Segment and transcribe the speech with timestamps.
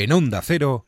[0.00, 0.84] En Onda Cero.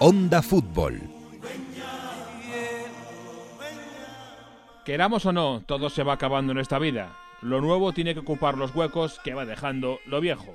[0.00, 1.00] Onda Fútbol.
[4.84, 7.16] Queramos o no, todo se va acabando en esta vida.
[7.40, 10.54] Lo nuevo tiene que ocupar los huecos que va dejando lo viejo.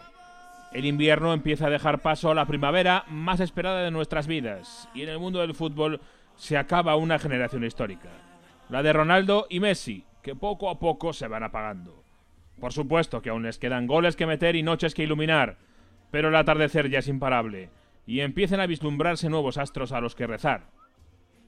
[0.74, 5.04] El invierno empieza a dejar paso a la primavera más esperada de nuestras vidas, y
[5.04, 6.02] en el mundo del fútbol
[6.36, 8.10] se acaba una generación histórica.
[8.68, 12.03] La de Ronaldo y Messi, que poco a poco se van apagando.
[12.60, 15.58] Por supuesto que aún les quedan goles que meter y noches que iluminar,
[16.12, 17.70] pero el atardecer ya es imparable,
[18.06, 20.68] y empiezan a vislumbrarse nuevos astros a los que rezar.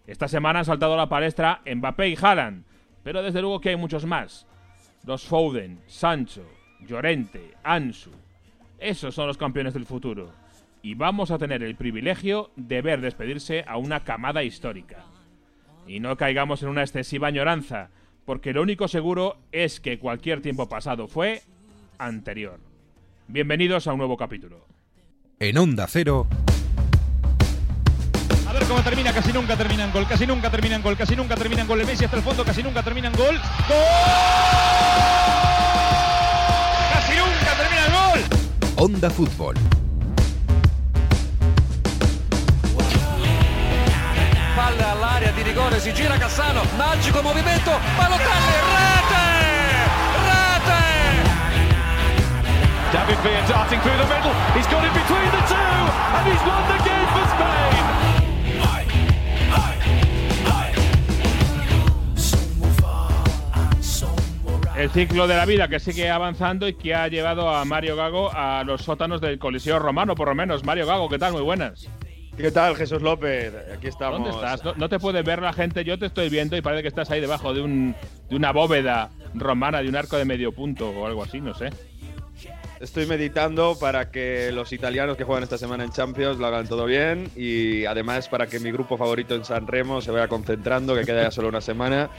[0.07, 2.65] Esta semana han saltado a la palestra Mbappé y Haaland,
[3.03, 4.47] pero desde luego que hay muchos más.
[5.05, 6.43] Los Foden, Sancho,
[6.81, 8.11] Llorente, Ansu.
[8.79, 10.31] Esos son los campeones del futuro.
[10.81, 15.05] Y vamos a tener el privilegio de ver despedirse a una camada histórica.
[15.87, 17.89] Y no caigamos en una excesiva añoranza,
[18.25, 21.43] porque lo único seguro es que cualquier tiempo pasado fue
[21.99, 22.59] anterior.
[23.27, 24.65] Bienvenidos a un nuevo capítulo.
[25.39, 26.27] En Onda Cero.
[28.47, 31.67] A ver cómo termina, casi nunca terminan gol, casi nunca terminan gol, casi nunca terminan
[31.67, 31.81] gol.
[31.81, 33.35] El Messi hasta el fondo, casi nunca terminan gol.
[33.35, 33.77] ¡Gol!
[36.93, 38.21] ¡Casi nunca termina el gol!
[38.77, 39.55] Onda Fútbol.
[44.55, 49.23] Palla all'area di rigore, si gira Cassano, magico movimento, Balotelli, rete!
[50.27, 50.83] Rete!
[52.91, 54.33] David Villa darting through the middle.
[54.53, 57.83] He's got it between the two, and he's won the game for Spain.
[64.75, 68.29] El ciclo de la vida que sigue avanzando y que ha llevado a Mario Gago
[68.33, 70.65] a los sótanos del Coliseo Romano, por lo menos.
[70.65, 71.31] Mario Gago, ¿qué tal?
[71.31, 71.87] Muy buenas.
[72.37, 73.53] ¿Qué tal, Jesús López?
[73.73, 74.19] Aquí estamos.
[74.19, 74.63] ¿Dónde estás?
[74.63, 77.09] No, no te puede ver la gente, yo te estoy viendo y parece que estás
[77.09, 77.95] ahí debajo de, un,
[78.29, 81.69] de una bóveda romana, de un arco de medio punto o algo así, no sé.
[82.81, 86.85] Estoy meditando para que los italianos que juegan esta semana en Champions lo hagan todo
[86.85, 91.05] bien y además para que mi grupo favorito en San Remo se vaya concentrando, que
[91.05, 92.09] queda ya solo una semana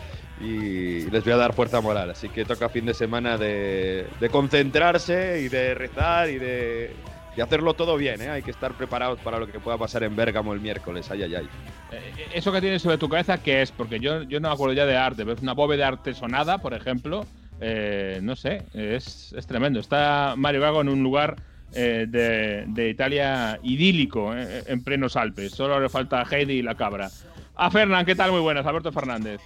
[0.40, 2.10] y les voy a dar fuerza moral.
[2.10, 6.96] Así que toca fin de semana de, de concentrarse y de rezar y de,
[7.36, 8.20] de hacerlo todo bien.
[8.22, 8.30] ¿eh?
[8.30, 11.10] Hay que estar preparados para lo que pueda pasar en Bérgamo el miércoles.
[11.10, 11.48] Ay, ay, ay.
[11.92, 13.70] Eh, Eso que tienes sobre tu cabeza, ¿qué es?
[13.70, 15.24] Porque yo, yo no me acuerdo ya de arte.
[15.24, 17.26] ¿Ves una bóveda artesonada, por ejemplo?
[17.60, 19.80] Eh, no sé, es, es tremendo.
[19.80, 21.36] Está Mario Gago en un lugar
[21.72, 25.52] eh, de, de Italia idílico, eh, en plenos Alpes.
[25.52, 27.08] Solo le falta Heidi y la cabra.
[27.54, 28.30] A Fernán, ¿qué tal?
[28.32, 29.40] Muy buenas, Alberto Fernández.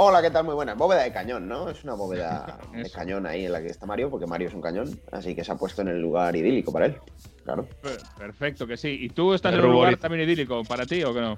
[0.00, 0.44] Hola, ¿qué tal?
[0.44, 0.74] Muy buena.
[0.74, 1.68] Bóveda de cañón, ¿no?
[1.68, 4.60] Es una bóveda de cañón ahí en la que está Mario, porque Mario es un
[4.60, 7.00] cañón, así que se ha puesto en el lugar idílico para él.
[7.44, 7.66] Claro.
[7.82, 8.96] Per- Perfecto, que sí.
[9.00, 11.36] ¿Y tú estás El en un lugar también idílico para ti o que no?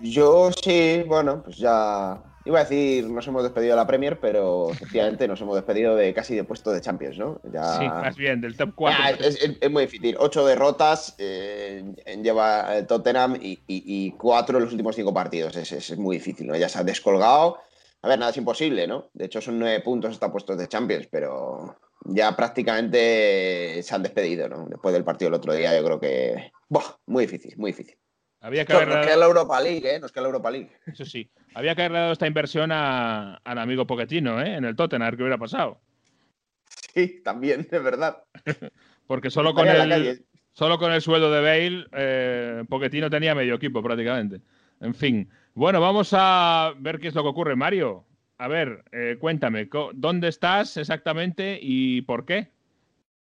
[0.00, 2.22] Yo sí, bueno, pues ya.
[2.44, 6.14] Iba a decir, nos hemos despedido de la Premier, pero efectivamente nos hemos despedido de
[6.14, 7.40] casi de puesto de Champions, ¿no?
[7.52, 7.78] Ya...
[7.78, 9.04] Sí, más bien, del top Ya, 4.
[9.26, 10.16] es, es- es muy difícil.
[10.20, 11.82] Ocho derrotas eh,
[12.22, 15.56] lleva el Tottenham y, y- y cuatro en los últimos cinco partidos.
[15.56, 16.56] Es, es- es muy difícil, ¿no?
[16.56, 17.58] Ya se ha descolgado.
[18.08, 19.10] A ver, nada es imposible, ¿no?
[19.12, 21.76] De hecho, son nueve puntos hasta puestos de Champions, pero
[22.06, 24.64] ya prácticamente se han despedido, ¿no?
[24.66, 26.52] Después del partido del otro día, yo creo que.
[26.70, 27.98] Buah, muy difícil, muy difícil.
[28.40, 30.00] Había que Nos haberle queda dado, la Europa League, ¿eh?
[30.00, 30.70] Nos queda la Europa League.
[30.86, 34.54] eso sí, había que haberle dado esta inversión a- al amigo Pochettino, ¿eh?
[34.54, 35.78] En el Tottenham, a ver qué hubiera pasado.
[36.94, 38.24] Sí, también, es verdad.
[39.06, 43.82] Porque solo con el, solo con el sueldo de Bale, eh, Pochettino tenía medio equipo
[43.82, 44.40] prácticamente.
[44.80, 45.28] En fin.
[45.54, 48.04] Bueno, vamos a ver qué es lo que ocurre, Mario.
[48.38, 52.52] A ver, eh, cuéntame, ¿dónde estás exactamente y por qué?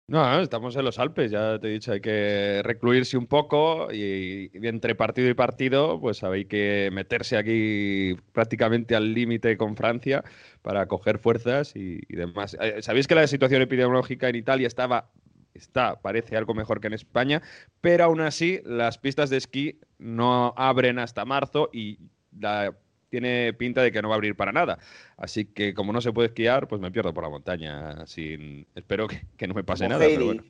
[0.09, 4.51] No, estamos en los Alpes, ya te he dicho, hay que recluirse un poco y,
[4.53, 10.25] y entre partido y partido, pues hay que meterse aquí prácticamente al límite con Francia
[10.61, 12.57] para coger fuerzas y, y demás.
[12.61, 15.11] Eh, Sabéis que la situación epidemiológica en Italia estaba,
[15.55, 17.43] está, parece algo mejor que en España,
[17.81, 21.99] pero aún así las pistas de esquí no abren hasta marzo y
[22.39, 22.75] la-
[23.11, 24.79] tiene pinta de que no va a abrir para nada.
[25.19, 28.07] Así que como no se puede esquiar, pues me pierdo por la montaña.
[28.07, 28.67] Sin...
[28.75, 30.45] Espero que, que no me pase Como nada, pero bueno.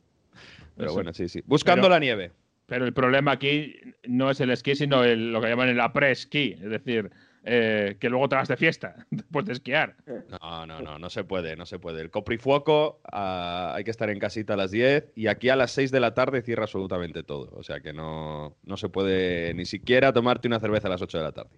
[0.77, 0.95] Pero Eso.
[0.95, 1.43] bueno, sí, sí.
[1.45, 2.31] Buscando Pero- la nieve.
[2.67, 3.75] Pero el problema aquí
[4.07, 7.11] no es el esquí, sino el- lo que llaman el après-ski, es decir,
[7.45, 9.97] eh, que luego te vas de fiesta después de esquiar.
[10.41, 12.01] No, no, no, no se puede, no se puede.
[12.01, 15.73] El coprifuoco ah, hay que estar en casita a las 10 y aquí a las
[15.73, 17.51] 6 de la tarde cierra absolutamente todo.
[17.57, 21.19] O sea que no, no se puede ni siquiera tomarte una cerveza a las 8
[21.19, 21.51] de la tarde.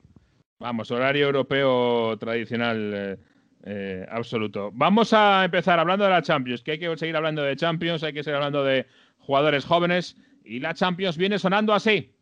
[0.59, 3.17] Vamos, horario europeo tradicional eh,
[3.65, 4.71] eh, absoluto.
[4.73, 8.13] Vamos a empezar hablando de la Champions, que hay que seguir hablando de Champions, hay
[8.15, 8.87] que seguir hablando de
[9.19, 12.14] jugadores jóvenes y la Champions viene sonando así.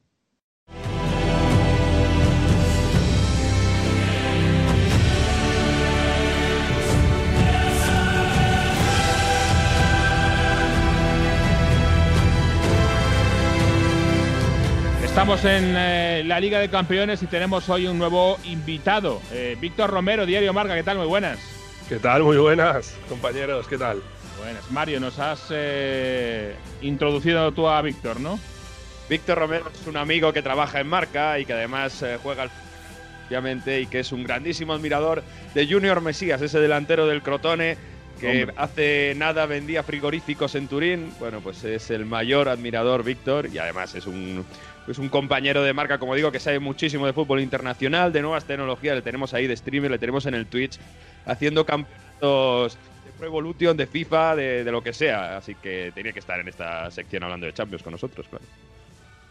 [15.13, 19.21] Estamos en eh, la Liga de Campeones y tenemos hoy un nuevo invitado.
[19.31, 20.97] Eh, Víctor Romero, Diario Marca, ¿qué tal?
[20.97, 21.39] Muy buenas.
[21.87, 22.23] ¿Qué tal?
[22.23, 24.01] Muy buenas, compañeros, ¿qué tal?
[24.39, 24.71] Buenas.
[24.71, 28.41] Mario, nos has eh, introducido tú a Víctor, ¿no?
[29.11, 32.51] Víctor Romero es un amigo que trabaja en marca y que además eh, juega al
[33.29, 35.23] obviamente y que es un grandísimo admirador
[35.55, 37.77] de Junior Mesías, ese delantero del Crotone
[38.19, 38.55] que Hombre.
[38.57, 41.13] hace nada vendía frigoríficos en Turín.
[41.19, 44.45] Bueno, pues es el mayor admirador Víctor y además es un
[44.89, 48.45] es un compañero de marca, como digo, que sabe muchísimo de fútbol internacional, de nuevas
[48.45, 50.79] tecnologías, le tenemos ahí de streamer, le tenemos en el Twitch
[51.25, 56.13] haciendo campeonatos de Pro Evolution, de FIFA, de, de lo que sea, así que tenía
[56.13, 58.45] que estar en esta sección hablando de Champions con nosotros, claro.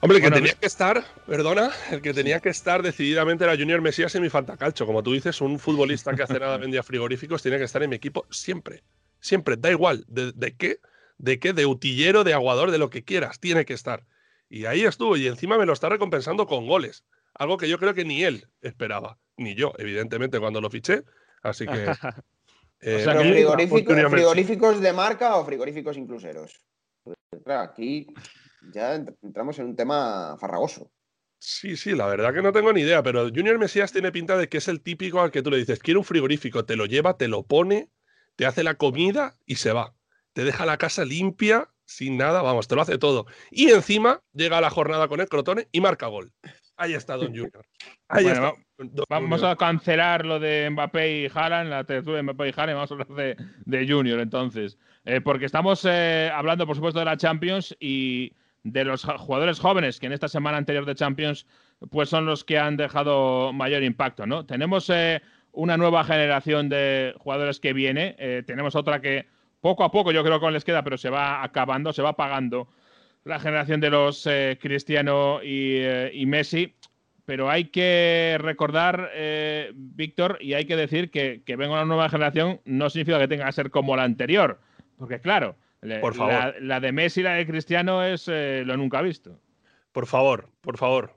[0.03, 3.55] Hombre, el que Bueno, tenía que estar, perdona, el que tenía que estar decididamente era
[3.55, 4.87] Junior Mesías en mi fantacalcho.
[4.87, 7.97] Como tú dices, un futbolista que hace nada vendía frigoríficos tiene que estar en mi
[7.97, 8.83] equipo siempre.
[9.19, 10.03] Siempre, da igual.
[10.07, 10.79] ¿De, de qué?
[11.19, 11.53] ¿De qué?
[11.53, 14.07] De utillero, de aguador, de lo que quieras, tiene que estar.
[14.53, 17.05] Y ahí estuvo, y encima me lo está recompensando con goles.
[17.33, 21.03] Algo que yo creo que ni él esperaba, ni yo, evidentemente, cuando lo fiché.
[21.41, 21.71] Así que.
[22.81, 24.11] eh, sea Pero que- frigorífico- Junior Mesías.
[24.11, 26.59] ¿Frigoríficos de marca o frigoríficos incluseros?
[27.03, 27.15] Pues,
[27.45, 28.07] claro, aquí
[28.73, 30.91] ya ent- entramos en un tema farragoso.
[31.39, 34.49] Sí, sí, la verdad que no tengo ni idea, pero Junior Mesías tiene pinta de
[34.49, 37.17] que es el típico al que tú le dices, quiero un frigorífico, te lo lleva,
[37.17, 37.89] te lo pone,
[38.35, 39.95] te hace la comida y se va.
[40.33, 43.25] Te deja la casa limpia, sin nada, vamos, te lo hace todo.
[43.51, 46.31] Y encima llega a la jornada con el Crotone y marca gol.
[46.77, 47.65] Ahí está Don Junior.
[48.07, 48.61] Ahí Bueno, está.
[48.77, 49.51] Don Vamos Junior.
[49.51, 52.93] a cancelar lo de Mbappé y Haaland, la tertulia de Mbappé y Haaland, vamos a
[52.95, 54.77] hablar de, de Junior entonces.
[55.05, 58.33] Eh, porque estamos eh, hablando, por supuesto, de la Champions y
[58.63, 61.45] de los jugadores jóvenes que en esta semana anterior de Champions
[61.89, 64.45] pues son los que han dejado mayor impacto, ¿no?
[64.45, 65.21] Tenemos eh,
[65.51, 68.15] una nueva generación de jugadores que viene,
[68.45, 69.27] tenemos otra que
[69.61, 72.67] poco a poco yo creo que les queda, pero se va acabando, se va apagando
[73.23, 76.75] la generación de los eh, Cristiano y, eh, y Messi.
[77.23, 82.09] Pero hay que recordar, eh, Víctor, y hay que decir que, que venga una nueva
[82.09, 84.59] generación no significa que tenga que ser como la anterior.
[84.97, 86.33] Porque, claro, le- Por favor.
[86.33, 89.39] La, la de Messi y la de Cristiano es lo nunca visto.
[89.91, 91.15] Por favor, por favor.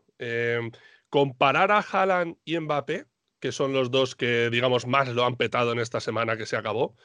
[1.08, 3.06] comparar a Haaland y Mbappé,
[3.40, 6.56] que son los dos que, digamos, más lo han petado en esta semana que se
[6.56, 6.96] acabó,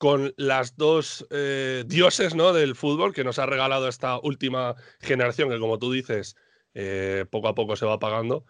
[0.00, 2.54] con las dos eh, dioses ¿no?
[2.54, 6.36] del fútbol que nos ha regalado esta última generación, que como tú dices,
[6.72, 8.46] eh, poco a poco se va apagando,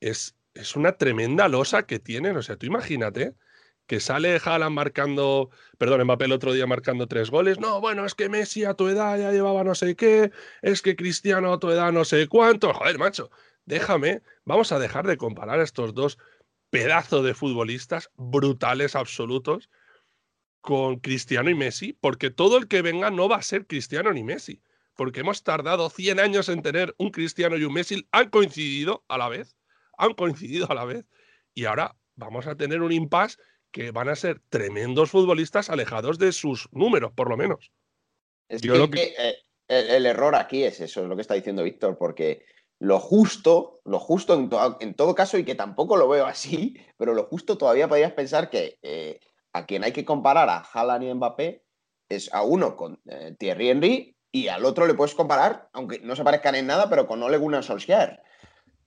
[0.00, 2.36] es, es una tremenda losa que tienen.
[2.36, 3.32] O sea, tú imagínate
[3.86, 5.48] que sale Haaland marcando,
[5.78, 7.58] perdón, Mbappé el otro día marcando tres goles.
[7.58, 10.30] No, bueno, es que Messi a tu edad ya llevaba no sé qué,
[10.60, 12.74] es que Cristiano a tu edad no sé cuánto.
[12.74, 13.30] Joder, macho,
[13.64, 16.18] déjame, vamos a dejar de comparar a estos dos
[16.68, 19.70] pedazos de futbolistas brutales absolutos
[20.62, 24.22] con Cristiano y Messi, porque todo el que venga no va a ser Cristiano ni
[24.22, 24.62] Messi,
[24.96, 29.18] porque hemos tardado 100 años en tener un Cristiano y un Messi, han coincidido a
[29.18, 29.56] la vez,
[29.98, 31.04] han coincidido a la vez,
[31.52, 33.38] y ahora vamos a tener un impasse
[33.72, 37.72] que van a ser tremendos futbolistas alejados de sus números, por lo menos.
[38.48, 39.34] Es Yo que, lo que- eh,
[39.66, 42.44] el, el error aquí es eso, es lo que está diciendo Víctor, porque
[42.78, 46.76] lo justo, lo justo en, to- en todo caso, y que tampoco lo veo así,
[46.98, 49.18] pero lo justo todavía podrías pensar que eh,
[49.52, 51.64] a quien hay que comparar a Haaland y Mbappé
[52.08, 56.16] es a uno con eh, Thierry Henry y al otro le puedes comparar, aunque no
[56.16, 58.22] se parezcan en nada, pero con Ole Gunnar Solskjaer.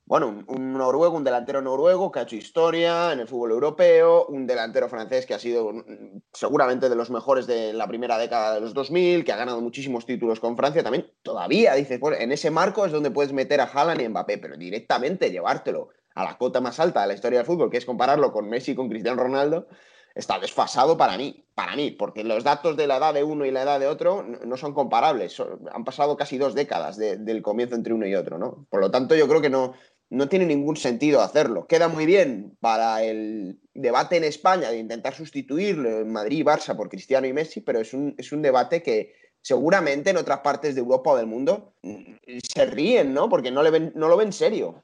[0.08, 4.46] Bueno, un, noruego, un delantero noruego que ha hecho historia en el fútbol europeo, un
[4.46, 8.62] delantero francés que ha sido mm, seguramente de los mejores de la primera década de
[8.62, 11.12] los 2000, que ha ganado muchísimos títulos con Francia también.
[11.24, 14.58] Todavía dices, bueno, en ese marco es donde puedes meter a Haaland y Mbappé, pero
[14.58, 18.32] directamente llevártelo a la cota más alta de la historia del fútbol, que es compararlo
[18.32, 19.68] con Messi y con Cristiano Ronaldo,
[20.16, 23.52] está desfasado para mí, para mí, porque los datos de la edad de uno y
[23.52, 25.40] la edad de otro no son comparables.
[25.74, 28.66] Han pasado casi dos décadas de- del comienzo entre uno y otro, ¿no?
[28.70, 29.74] Por lo tanto, yo creo que no,
[30.10, 31.68] no tiene ningún sentido hacerlo.
[31.68, 36.76] Queda muy bien para el debate en España de intentar sustituirlo en Madrid y Barça
[36.78, 40.76] por Cristiano y Messi, pero es un, es un debate que seguramente en otras partes
[40.76, 43.28] de Europa o del mundo mm, se ríen, ¿no?
[43.28, 44.84] Porque no, le ven, no lo ven serio.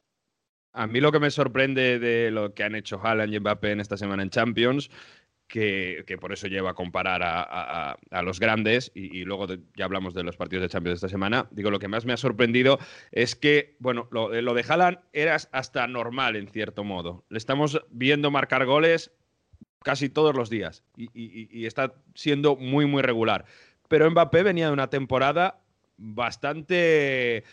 [0.73, 3.81] A mí lo que me sorprende de lo que han hecho Haaland y Mbappé en
[3.81, 4.89] esta semana en Champions,
[5.51, 7.41] que, por eso lleva a comparar a,
[8.09, 11.47] a- los grandes, y, luego ya hablamos de los partidos de Champions de esta semana,
[11.51, 12.79] digo, lo que más me ha sorprendido
[13.11, 17.25] es que, bueno, lo, de- lo de Haaland era hasta normal en cierto modo.
[17.29, 19.11] Le estamos viendo marcar goles
[19.83, 23.45] casi todos los días y, y- y está siendo muy, muy regular.
[23.89, 25.59] Pero Mbappé venía de una temporada
[25.97, 27.43] bastante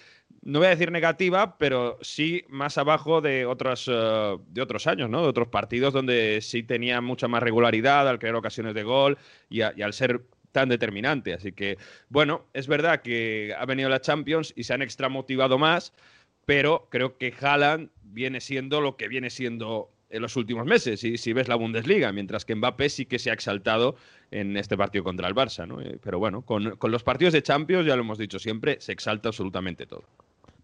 [0.43, 5.11] no voy a decir negativa, pero sí más abajo de otros, eh, de otros años,
[5.11, 5.23] ¿no?
[5.23, 9.19] De otros partidos donde sí tenía mucha más regularidad al crear ocasiones de gol
[9.49, 11.35] y, al ser tan determinante.
[11.35, 11.77] Así que,
[12.09, 15.93] bueno, es verdad que ha venido la Champions y se han extramotivado más,
[16.47, 21.19] pero creo que Haaland viene siendo lo que viene siendo en los últimos meses, si,
[21.19, 23.97] si ves la Bundesliga, mientras que Mbappé sí que se ha exaltado
[24.31, 25.67] en este partido contra el Barça.
[25.67, 25.83] ¿no?
[25.83, 29.29] Eh, Pero bueno, con los partidos de Champions, ya lo hemos dicho siempre, se exalta
[29.29, 30.05] absolutamente todo.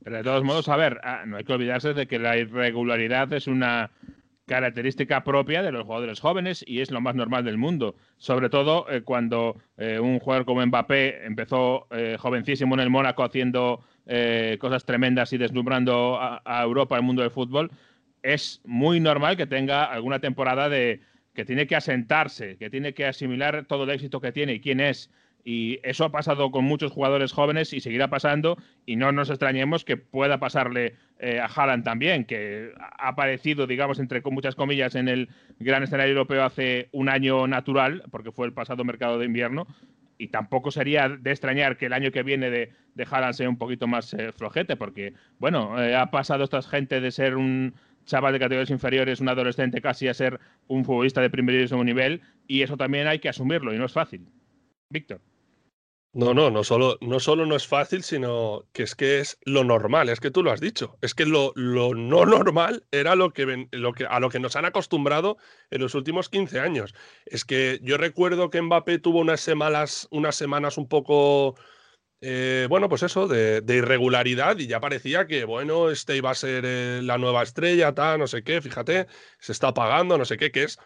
[0.04, 3.32] Pero de todos modos, a ver, ah, no hay que olvidarse de que la irregularidad
[3.32, 3.90] es una
[4.46, 7.96] característica propia de los jugadores jóvenes y es lo más normal del mundo.
[8.18, 13.24] Sobre todo eh, cuando eh, un jugador como Mbappé empezó eh, jovencísimo en el Mónaco
[13.24, 13.82] haciendo
[14.58, 17.70] cosas tremendas y deslumbrando a, a Europa, al mundo del fútbol,
[18.22, 21.00] es muy normal que tenga alguna temporada de
[21.32, 24.80] que tiene que asentarse, que tiene que asimilar todo el éxito que tiene y quién
[24.80, 25.10] es.
[25.44, 28.56] Y eso ha pasado con muchos jugadores jóvenes y seguirá pasando.
[28.86, 33.98] Y no nos extrañemos que pueda pasarle eh, a Haaland también, que ha aparecido, digamos,
[33.98, 38.54] entre muchas comillas, en el gran escenario europeo hace un año natural, porque fue el
[38.54, 39.66] pasado mercado de invierno.
[40.16, 43.58] Y tampoco sería de extrañar que el año que viene de, de Haaland sea un
[43.58, 47.74] poquito más eh, flojete, porque, bueno, eh, ha pasado esta gente de ser un
[48.06, 52.22] chaval de categorías inferiores, un adolescente casi, a ser un futbolista de primerísimo nivel.
[52.46, 54.26] Y eso también hay que asumirlo y no es fácil.
[54.88, 55.20] Víctor.
[56.16, 59.64] No, no, no solo, no solo no es fácil, sino que es que es lo
[59.64, 63.32] normal, es que tú lo has dicho, es que lo, lo no normal era lo
[63.32, 65.38] que, lo que, a lo que nos han acostumbrado
[65.70, 66.94] en los últimos 15 años.
[67.26, 71.56] Es que yo recuerdo que Mbappé tuvo unas semanas, unas semanas un poco,
[72.20, 76.34] eh, bueno, pues eso, de, de irregularidad y ya parecía que, bueno, este iba a
[76.36, 79.08] ser eh, la nueva estrella, tal, no sé qué, fíjate,
[79.40, 80.78] se está apagando, no sé qué, que es,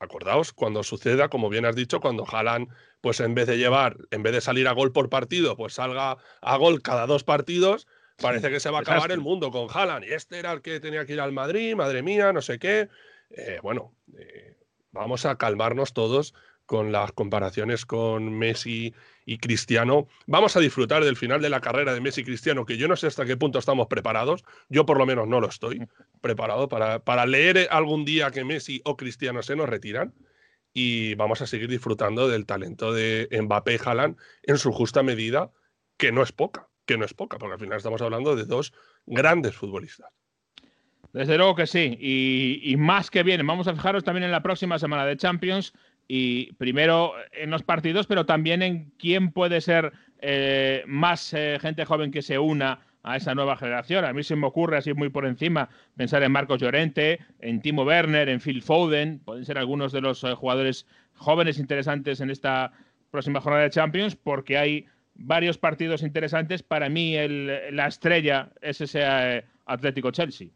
[0.00, 2.68] acordaos, cuando suceda, como bien has dicho, cuando Haaland
[3.00, 6.18] pues en vez de llevar, en vez de salir a gol por partido, pues salga
[6.40, 7.86] a gol cada dos partidos,
[8.20, 10.04] parece que se va a acabar el mundo con Haaland.
[10.04, 12.88] Y este era el que tenía que ir al Madrid, madre mía, no sé qué.
[13.30, 14.56] Eh, bueno, eh,
[14.92, 16.34] vamos a calmarnos todos
[16.66, 20.06] con las comparaciones con Messi y Cristiano.
[20.26, 22.96] Vamos a disfrutar del final de la carrera de Messi y Cristiano, que yo no
[22.96, 24.44] sé hasta qué punto estamos preparados.
[24.68, 25.88] Yo por lo menos no lo estoy
[26.20, 30.14] preparado para, para leer algún día que Messi o Cristiano se nos retiran
[30.72, 35.50] y vamos a seguir disfrutando del talento de Mbappé y Haaland en su justa medida,
[35.96, 38.72] que no es poca, que no es poca, porque al final estamos hablando de dos
[39.06, 40.10] grandes futbolistas.
[41.12, 43.44] Desde luego que sí, y, más que bien.
[43.44, 45.72] Vamos a fijaros también en la próxima semana de Champions
[46.06, 51.84] y primero en los partidos, pero también en quién puede ser eh, más eh, gente
[51.84, 54.04] joven que se una a esa nueva generación.
[54.04, 57.84] A mí se me ocurre así muy por encima pensar en Marcos Llorente, en Timo
[57.84, 62.72] Werner, en Phil Foden, pueden ser algunos de los eh, jugadores jóvenes interesantes en esta
[63.10, 66.62] próxima jornada de Champions, porque hay varios partidos interesantes.
[66.62, 70.48] Para mí el- la estrella es ese eh, Atlético Chelsea.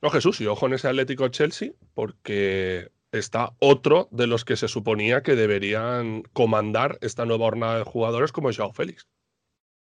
[0.00, 4.66] No, Jesús, y ojo en ese Atlético Chelsea, porque está otro de los que se
[4.68, 9.06] suponía que deberían comandar esta nueva jornada de jugadores como Joao Félix.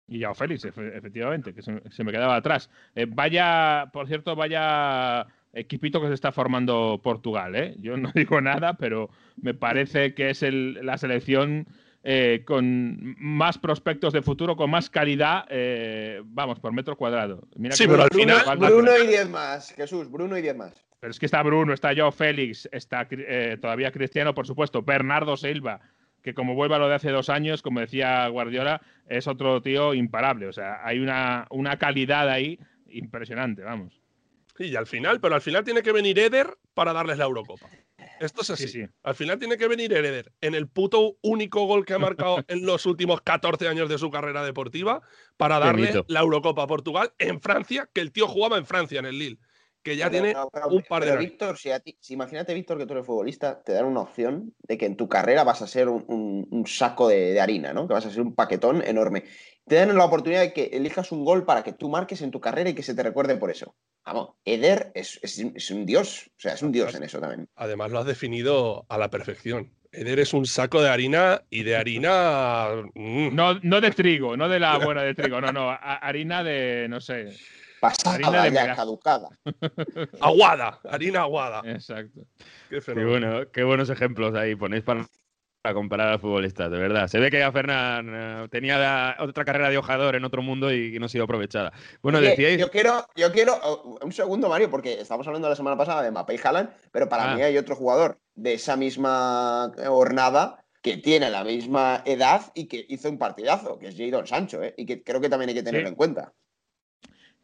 [0.10, 2.70] Y Yao Félix, efe- efectivamente, que se, se me quedaba atrás.
[2.96, 7.56] Eh, vaya, por cierto, vaya equipito que se está formando Portugal.
[7.56, 7.76] ¿eh?
[7.80, 9.10] Yo no digo nada, pero
[9.42, 11.68] me parece que es el- la selección
[12.04, 17.48] eh, con más prospectos de futuro, con más calidad, eh, vamos, por metro cuadrado.
[17.58, 20.74] Mira Sí, que pero al final- Bruno y 10 más, Jesús, Bruno y 10 más.
[21.02, 25.36] Pero es que está Bruno, está Joao Félix, está eh, todavía Cristiano, por supuesto, Bernardo
[25.38, 25.82] Silva,
[26.22, 30.48] que como vuelva lo de hace dos años, como decía Guardiola, es otro tío imparable.
[30.48, 34.00] O sea, hay una, una calidad ahí impresionante, vamos.
[34.58, 37.70] Sí, y al final, pero al final tiene que venir Eder para darles la Eurocopa.
[38.20, 38.68] Esto es así.
[38.68, 38.90] Sí, sí.
[39.04, 42.66] Al final tiene que venir Eder en el puto único gol que ha marcado en
[42.66, 45.02] los últimos 14 años de su carrera deportiva
[45.38, 49.06] para darle la Eurocopa a Portugal en Francia, que el tío jugaba en Francia, en
[49.06, 49.40] el Lille,
[49.84, 51.20] que ya Pero- tiene pero- un par de pero.
[51.22, 54.54] Víctor, si, a ti- si imagínate, Víctor, que tú eres futbolista, te dan una opción
[54.68, 57.74] de que en tu carrera vas a ser un, un- un saco de, de harina,
[57.74, 57.88] ¿no?
[57.88, 59.24] Que vas a ser un paquetón enorme.
[59.68, 62.40] Te dan la oportunidad de que elijas un gol para que tú marques en tu
[62.42, 63.76] carrera y que se te recuerde por eso.
[64.06, 67.48] Vamos, Eder es, es- es un dios, o sea, es un dios en eso también.
[67.56, 69.72] Además, lo has definido a la perfección.
[69.92, 72.68] Eder es un saco de harina y de harina.
[72.94, 76.88] mm, No, no de trigo, no de la buena de trigo, no, no, harina de,
[76.90, 77.36] no sé.
[77.82, 79.30] Harina Pasada de ya, caducada.
[80.22, 81.62] Aguada, harina aguada.
[81.66, 82.22] Exacto.
[82.70, 85.06] Qué bueno, qué buenos ejemplos ahí ponéis para,
[85.62, 87.08] para comparar a los futbolistas, de verdad.
[87.08, 90.72] Se ve que ya Fernán eh, tenía la- otra carrera de hojador en otro mundo
[90.74, 91.72] y, no ha sido aprovechada.
[92.02, 92.60] Bueno, Oye, decíais.
[92.60, 96.12] Yo quiero, yo quiero, oh, un segundo, Mario, porque estamos hablando la semana pasada de
[96.12, 97.36] Mbappé y Haaland, pero para Ah.
[97.36, 102.86] mí hay otro jugador de esa misma jornada que tiene la misma edad y que
[102.88, 104.74] hizo un partidazo, que es Jadon Sancho, ¿eh?
[104.78, 105.92] y que creo que también hay que tenerlo Sí.
[105.92, 106.32] en cuenta.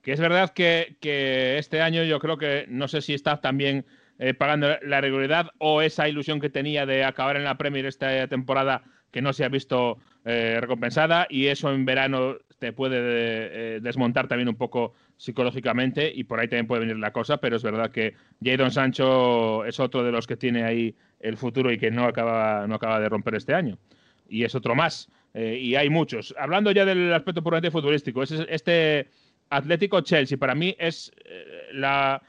[0.06, 3.86] Que es verdad que, que este año yo creo que no sé si está también
[4.20, 8.28] eh, pagando la regularidad o esa ilusión que tenía de acabar en la Premier esta
[8.28, 13.80] temporada que no se ha visto eh, recompensada y eso en verano te puede eh,
[13.82, 17.64] desmontar también un poco psicológicamente y por ahí también puede venir la cosa, pero es
[17.64, 21.90] verdad que Jadon Sancho es otro de los que tiene ahí el futuro y que
[21.90, 23.80] no acaba, no acaba de romper este año.
[24.30, 25.10] Y es otro más.
[25.34, 26.34] Y hay muchos.
[26.40, 29.10] Hablando ya del aspecto puramente futbolístico, este
[29.50, 32.22] Atlético Chelsea para mí es eh, la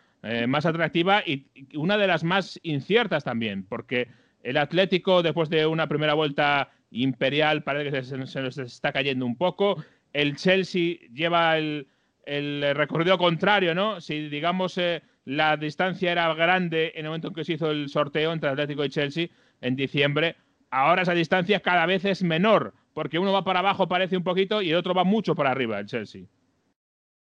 [0.48, 1.46] más atractiva y
[1.76, 4.08] una de las más inciertas también, porque
[4.42, 9.36] el Atlético, después de una primera vuelta imperial, parece que se, nos está cayendo un
[9.36, 9.82] poco.
[10.12, 11.86] El Chelsea lleva el,
[12.26, 14.00] recorrido contrario, ¿no?
[14.00, 17.88] Si, digamos, eh, la distancia era grande en el momento en que se hizo el
[17.88, 19.28] sorteo entre Atlético y Chelsea
[19.60, 20.36] en diciembre,
[20.70, 24.62] ahora esa distancia cada vez es menor, porque uno va para abajo, parece un poquito,
[24.62, 26.22] y el otro va mucho para arriba, el Chelsea.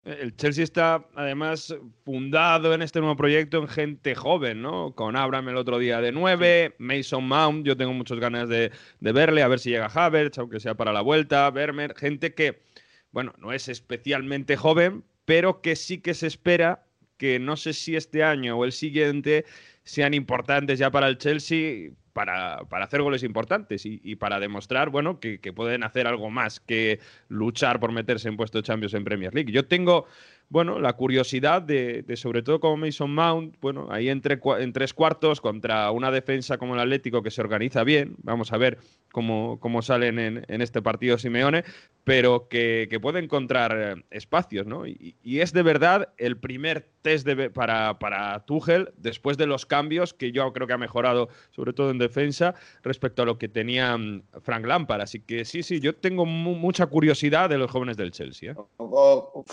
[0.04, 4.96] El Chelsea está además fundado en este nuevo proyecto en gente joven, ¿no?
[4.96, 9.44] Con Abraham el otro día de 9, Mason Mount, yo tengo muchas ganas de, verle,
[9.44, 12.64] a ver si llega Havertz, aunque sea para la vuelta, Vermeer, gente que,
[13.12, 16.84] bueno, no es especialmente joven, pero que sí que se espera
[17.18, 19.46] que no sé si este año o el siguiente
[19.84, 25.40] sean importantes ya para el Chelsea para, hacer goles importantes y, para demostrar, bueno, que,
[25.54, 27.00] pueden hacer algo más que
[27.30, 29.52] luchar por meterse en puesto de Champions en Premier League.
[29.52, 30.06] Yo tengo,
[30.52, 35.40] bueno, la curiosidad de, sobre todo como Mason Mount, bueno, ahí entre, en tres cuartos
[35.40, 38.78] contra una defensa como el Atlético que se organiza bien, vamos a ver
[39.14, 41.64] cómo, cómo salen en, este partido Simeone,
[42.04, 44.86] pero que, puede encontrar eh, espacios, ¿no?
[44.86, 50.32] Y, es de verdad el primer test para, para Tuchel después de los cambios que
[50.32, 54.24] yo creo que ha mejorado, sobre todo en defensa, respecto a lo que tenía mm,
[54.42, 55.02] Frank Lampard.
[55.02, 58.52] Así que sí, sí, yo tengo mucha curiosidad de los jóvenes del Chelsea.
[58.52, 58.56] ¿eh?
[58.78, 59.44] O,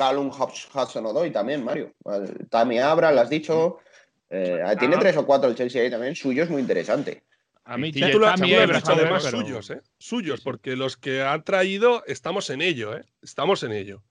[0.88, 1.92] Hudson-Odoi también, Mario.
[2.50, 3.78] Tammy Abra, lo has dicho.
[4.30, 6.14] Eh, tiene tres o cuatro el Chelsea ahí también.
[6.14, 7.22] Suyo es muy interesante.
[7.64, 9.82] A mí tú lo, has dicho además suyos, ¿eh?
[9.98, 13.04] Suyos, porque los que han traído estamos en ello, ¿eh?
[13.20, 14.02] Estamos en ello.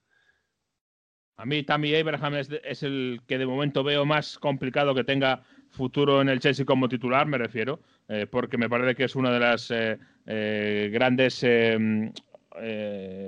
[1.38, 6.22] A mí Tammy Abraham es, el que de momento veo más complicado que tenga futuro
[6.22, 9.40] en el Chelsea como titular, me refiero, eh, porque me parece que es una de
[9.40, 11.46] las eh, eh, grandes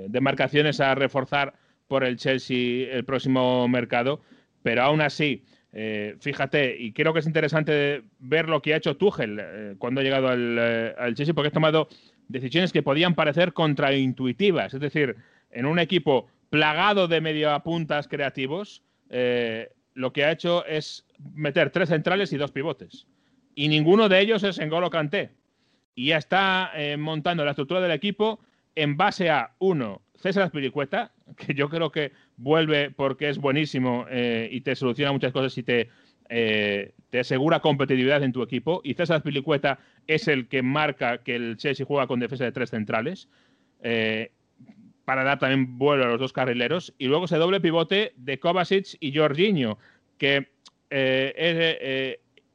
[0.08, 1.54] demarcaciones a reforzar
[1.90, 4.20] por el Chelsea el próximo mercado,
[4.62, 8.96] pero aún así eh, fíjate, y creo que es interesante ver lo que ha hecho
[8.96, 11.88] Tuchel eh, cuando ha llegado eh, al, Chelsea, porque ha tomado
[12.28, 14.74] decisiones que podían parecer contraintuitivas.
[14.74, 15.16] Es decir,
[15.50, 18.82] en un equipo plagado de mediapuntas creativos,
[19.94, 23.06] lo que ha hecho es meter tres centrales y dos pivotes.
[23.54, 25.30] Y ninguno de ellos es N'Golo Kanté.
[25.94, 28.40] Y ya está montando la estructura del equipo
[28.76, 34.48] en base a, uno, César Spiricueta, que yo creo que vuelve porque es buenísimo eh,
[34.50, 35.88] y te soluciona muchas cosas y te,
[36.28, 38.82] eh, te asegura competitividad en tu equipo.
[38.84, 42.70] Y César Spilicueta es el que marca que el Chelsea juega con defensa de tres
[42.70, 43.28] centrales.
[43.82, 44.30] Eh,
[45.06, 46.94] para dar también vuelo a los dos carrileros.
[46.98, 49.76] Y luego ese doble pivote de Kovacic y Jorginho,
[50.18, 50.50] que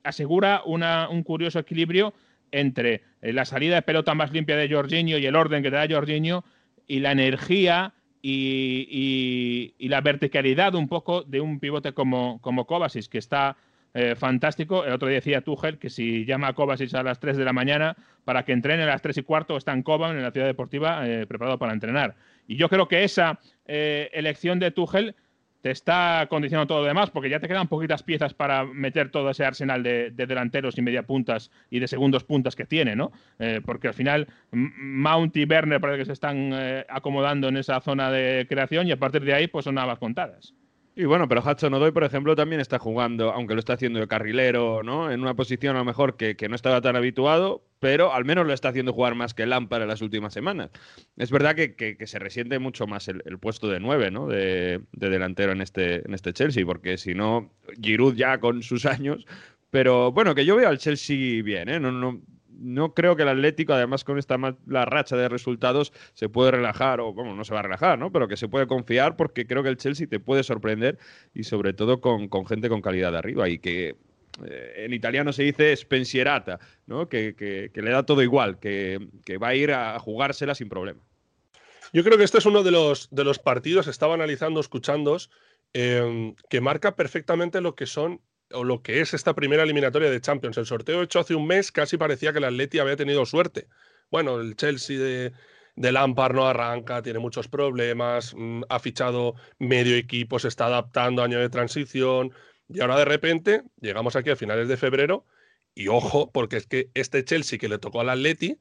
[0.03, 2.13] asegura un curioso equilibrio
[2.51, 5.87] entre la salida de pelota más limpia de Jorginho y el orden que te da
[5.89, 6.45] Jorginho
[6.87, 13.19] y la energía y, la verticalidad un poco de un pivote como, como Kovacic, que
[13.19, 13.55] está
[13.93, 14.83] eh, fantástico.
[14.83, 17.53] El otro día decía Tuchel que si llama a Kovacic a las 3 de la
[17.53, 20.47] mañana para que entrene a las 3 y cuarto, está en Kovac, en la ciudad
[20.47, 22.15] deportiva, eh, preparado para entrenar.
[22.47, 25.15] Y yo creo que esa eh, elección de Tuchel
[25.65, 29.31] te está condicionando todo lo demás, porque ya te quedan poquitas piezas para meter todo
[29.31, 33.11] ese arsenal de, delanteros y media puntas y de segundos puntas que tiene, ¿no?
[33.39, 37.81] Eh, porque al final Mount y Werner parece que se están eh, acomodando en esa
[37.81, 40.53] zona de creación y a partir de ahí pues son nada contadas.
[40.97, 44.07] Y bueno, pero Hudson Odoi, por ejemplo, también está jugando, aunque lo está haciendo de
[44.07, 45.11] carrilero, ¿no?
[45.11, 48.53] En una posición a lo mejor que, no estaba tan habituado, pero al menos lo
[48.53, 50.69] está haciendo jugar más que Lampard en las últimas semanas.
[51.17, 54.27] Es verdad que, se resiente mucho más el, puesto de nueve, ¿no?
[54.27, 59.25] De, delantero en este, en este Chelsea, porque si no, Giroud ya con sus años.
[59.71, 61.77] Pero bueno, que yo veo al Chelsea bien, ¿eh?
[61.77, 62.21] No, no,
[62.59, 64.37] no creo que el Atlético, además con esta
[64.67, 68.11] la racha de resultados, se puede relajar, o bueno, no se va a relajar, ¿no?
[68.11, 70.97] Pero que se puede confiar porque creo que el Chelsea te puede sorprender
[71.33, 73.95] y sobre todo con, gente con calidad de arriba y que
[74.45, 77.07] eh, en italiano se dice spensierata, ¿no?
[77.09, 78.99] Que, le da todo igual, que,
[79.41, 81.01] va a ir a jugársela sin problema.
[81.93, 85.17] Yo creo que este es uno de los, de los partidos, estaba analizando, escuchando,
[85.73, 90.21] eh, que marca perfectamente lo que son o lo que es esta primera eliminatoria de
[90.21, 90.57] Champions.
[90.57, 93.67] El sorteo hecho hace un mes casi parecía que el Atleti había tenido suerte.
[94.11, 100.39] Bueno, el Chelsea de, Lampard no arranca, tiene muchos problemas, mm, ha fichado medio equipo,
[100.39, 102.31] se está adaptando a año de transición
[102.69, 105.25] y ahora de repente llegamos aquí a finales de febrero
[105.73, 108.59] y ojo, porque es que este Chelsea que le tocó al Atleti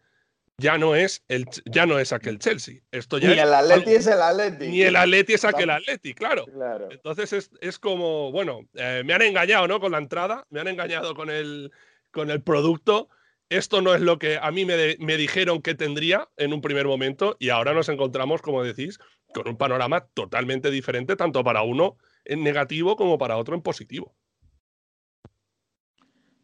[0.59, 2.81] ya no es el ya no es aquel Chelsea.
[2.91, 4.69] Esto ya Ni el Atleti es el Atleti.
[4.69, 6.47] Ni el Atleti es aquel Atleti, claro.
[6.47, 6.89] Claro.
[6.91, 9.81] Entonces es, es como, bueno, eh, me han engañado, ¿no?
[9.81, 11.73] Con la entrada, me han engañado con el,
[12.11, 13.09] con el producto.
[13.51, 16.61] Esto no es lo que a mí me, de- me dijeron que tendría en un
[16.61, 18.99] primer momento y ahora nos encontramos, como decís,
[19.33, 24.15] con un panorama totalmente diferente, tanto para uno en negativo como para otro en positivo.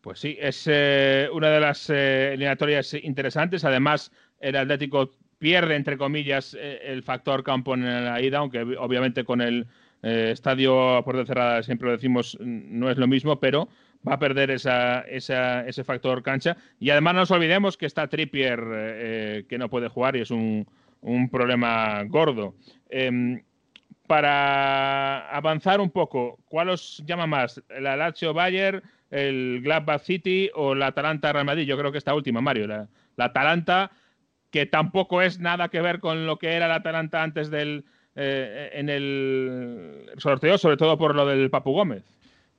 [0.00, 3.64] Pues sí, es eh, una de las eh, eliminatorias interesantes.
[3.64, 4.10] Además,
[4.40, 9.24] el Atlético pierde, entre comillas, eh, el factor campo en la ida, aunque ob- obviamente
[9.24, 9.66] con el
[10.02, 13.68] estadio a puerta cerrada, siempre lo decimos, mm, no es lo mismo, pero
[14.08, 16.56] va a perder esa, esa- ese factor cancha.
[16.78, 20.66] Y además no nos olvidemos que está Trippier, que no puede jugar y es un,
[21.02, 22.54] un problema gordo.
[22.88, 23.42] Em,
[24.06, 27.62] para avanzar un poco, ¿cuál os llama más?
[27.78, 31.66] ¿La Lazio Bayer, el Gladbach City o la Atalanta Real Madrid?
[31.66, 32.66] Yo creo que esta última, Mario.
[32.66, 33.90] La, la Atalanta,
[34.50, 37.84] que tampoco es nada que ver con lo que era la Atalanta antes del
[38.16, 42.02] eh, en el sorteo, sobre todo por lo del Papu Gómez.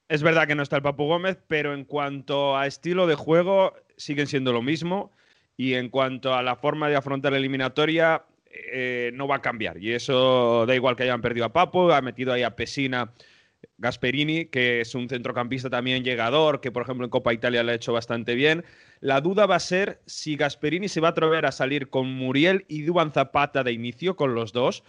[0.08, 3.74] Es verdad que no está el Papu Gómez, pero en cuanto a estilo de juego,
[3.98, 5.12] siguen siendo lo mismo.
[5.58, 9.78] Y en cuanto a la forma de afrontar la eliminatoria, eh, no va a cambiar.
[9.78, 13.12] Y eso da igual que hayan perdido a Papu, ha metido ahí a Pesina
[13.78, 17.76] Gasperini, que es un centrocampista también llegador, que por ejemplo en Copa Italia lo ha
[17.76, 18.63] hecho bastante bien.
[19.00, 22.65] La duda va a ser si Gasperini se va a atrever a salir con Muriel
[22.67, 24.84] y Duban Zapata de inicio, con los dos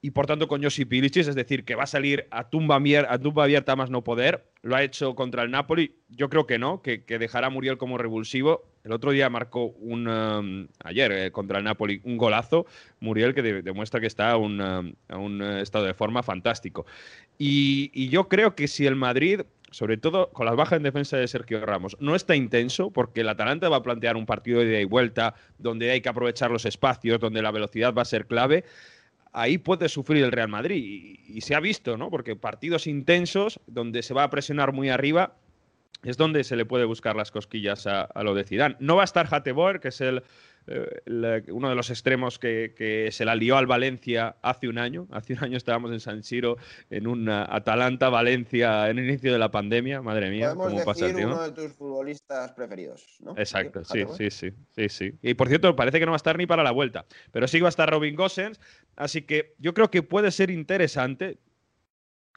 [0.00, 3.18] y por tanto con Josip Ilicic, es decir, que va a salir a tumba, a
[3.18, 4.44] tumba abierta más no poder.
[4.62, 5.96] Lo ha hecho contra el Napoli.
[6.08, 8.64] Yo creo que no, que, que dejará a Muriel como revulsivo.
[8.84, 10.06] El otro día marcó un.
[10.06, 12.66] um, ayer eh, contra el Napoli un golazo.
[13.00, 16.22] Muriel que de- demuestra que está a un, um, a un eh, estado de forma
[16.22, 16.86] fantástico.
[17.36, 21.16] Y, y yo creo que si el Madrid, sobre todo con las bajas en defensa
[21.16, 24.66] de Sergio Ramos, no está intenso, porque el Atalanta va a plantear un partido de
[24.66, 28.26] ida y vuelta, donde hay que aprovechar los espacios, donde la velocidad va a ser
[28.26, 28.64] clave
[29.32, 31.18] ahí puede sufrir el Real Madrid.
[31.28, 32.10] Y, se ha visto, ¿no?
[32.10, 35.36] Porque partidos intensos, donde se va a presionar muy arriba,
[36.02, 38.76] es donde se le puede buscar las cosquillas a, a lo de Zidane.
[38.78, 40.22] No va a estar Hateboer, que es el,
[40.68, 44.78] eh, el- uno de los extremos que, que se la lió al Valencia hace un
[44.78, 45.08] año.
[45.10, 46.56] Hace un año estábamos en San Siro
[46.90, 47.28] en un
[47.98, 50.00] Atalanta-Valencia en el inicio de la pandemia.
[50.02, 53.34] Madre mía, Podemos cómo pasa el uno de tus futbolistas preferidos, ¿no?
[53.36, 55.14] Exacto, sí, sí, sí, sí, sí.
[55.22, 57.60] Y por cierto, parece que no va a estar ni para la vuelta, pero sí
[57.60, 58.60] va a estar Robin Gosens,
[58.96, 61.38] así que yo creo que puede ser interesante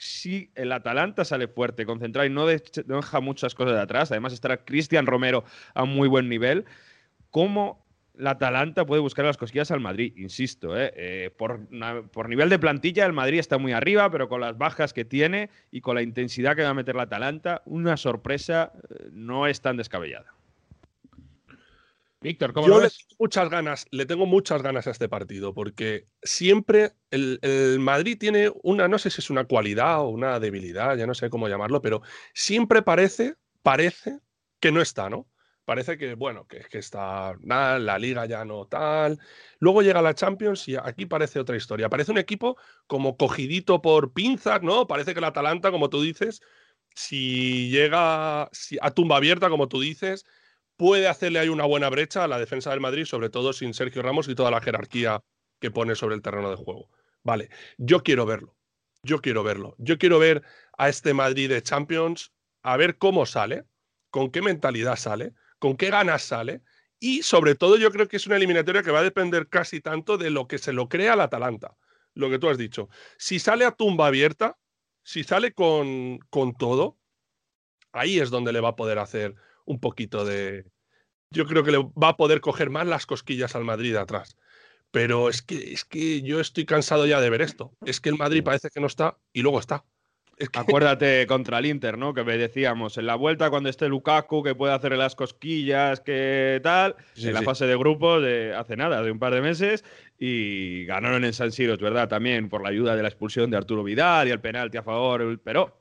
[0.02, 4.12] si el Atalanta sale fuerte, concentrado y no de- no deja muchas cosas de atrás.
[4.12, 5.44] Además estará Cristian Romero
[5.76, 6.66] a muy buen nivel.
[7.30, 7.86] ¿Cómo
[8.16, 10.14] la Atalanta puede buscar las cosquillas al Madrid?
[10.18, 10.92] Insisto, ¿eh?
[10.96, 15.06] Eh, por nivel de plantilla el Madrid está muy arriba, pero con las bajas que
[15.06, 19.46] tiene y con la intensidad que va a meter la Atalanta, una sorpresa eh, no
[19.46, 20.34] es tan descabellada.
[22.22, 26.06] Víctor, ¿cómo Yo le tengo muchas ganas, le tengo muchas ganas a este partido, porque
[26.22, 30.96] siempre el, el Madrid tiene una, no sé si es una cualidad o una debilidad,
[30.96, 32.02] ya no sé cómo llamarlo, pero
[32.34, 34.20] siempre parece, parece
[34.60, 35.28] que no está, ¿no?
[35.66, 39.20] Parece que, bueno, que, que está nada, la liga ya no tal.
[39.60, 41.88] Luego llega la Champions y aquí parece otra historia.
[41.90, 42.58] Parece un equipo
[42.88, 44.86] como cogidito por pinzas, ¿no?
[44.86, 46.42] Parece que el Atalanta, como tú dices,
[46.96, 50.26] si llega si- a tumba abierta, como tú dices,
[50.82, 54.02] puede hacerle ahí una buena brecha a la defensa del Madrid, sobre todo sin Sergio
[54.02, 55.22] Ramos y toda la jerarquía
[55.60, 56.90] que pone sobre el terreno de juego.
[57.22, 58.56] Vale, yo quiero verlo.
[59.04, 59.76] Yo quiero verlo.
[59.78, 60.42] Yo quiero ver
[60.80, 63.66] a este Madrid de Champions, a ver cómo sale,
[64.10, 66.64] con qué mentalidad sale, con qué ganas sale.
[67.00, 70.18] Y sobre todo yo creo que es una eliminatoria que va a depender casi tanto
[70.18, 71.78] de lo que se lo crea al Atalanta.
[72.16, 72.90] Lo que tú has dicho.
[73.20, 74.58] Si sale a tumba abierta,
[75.04, 76.98] si sale con, con todo,
[77.92, 80.66] ahí es donde le va a poder hacer un poquito de...
[81.30, 84.38] Yo creo que le va a poder coger más las cosquillas al Madrid de atrás.
[84.92, 87.72] Pero es que, es que yo estoy cansado ya de ver esto.
[87.86, 89.86] Es que el Madrid parece que no está y luego está.
[90.36, 92.14] Es que- Acuérdate contra el Inter, ¿no?
[92.14, 96.96] Que decíamos, en la vuelta cuando esté Lukaku, que puede hacerle las cosquillas, que tal,
[97.14, 97.46] Sí, en la sí.
[97.46, 99.86] fase de grupos de hace nada, de un par de meses,
[100.18, 103.58] y ganaron en San Siro, es verdad, también por la ayuda de la expulsión de
[103.58, 105.78] Arturo Vidal y el penalti a favor, pero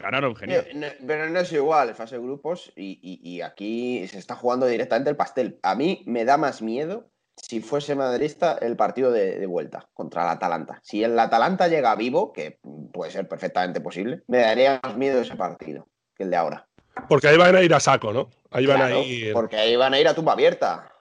[0.00, 0.66] ganaron genial.
[0.68, 4.34] Eh, no- Pero no es igual, fase de grupos y, y- y aquí se está
[4.34, 5.58] jugando directamente el pastel.
[5.62, 10.22] A mí me da más miedo si fuese madridista el partido de, de vuelta contra
[10.24, 10.80] el Atalanta.
[10.82, 12.58] Si el Atalanta llega vivo, que
[12.92, 16.66] puede ser perfectamente posible, me daría más miedo ese partido que el de ahora.
[17.08, 18.28] Porque ahí van a ir a saco, ¿no?
[18.50, 19.32] Ahí van Claro, a ir.
[19.32, 20.92] Porque ahí van a ir a tumba abierta.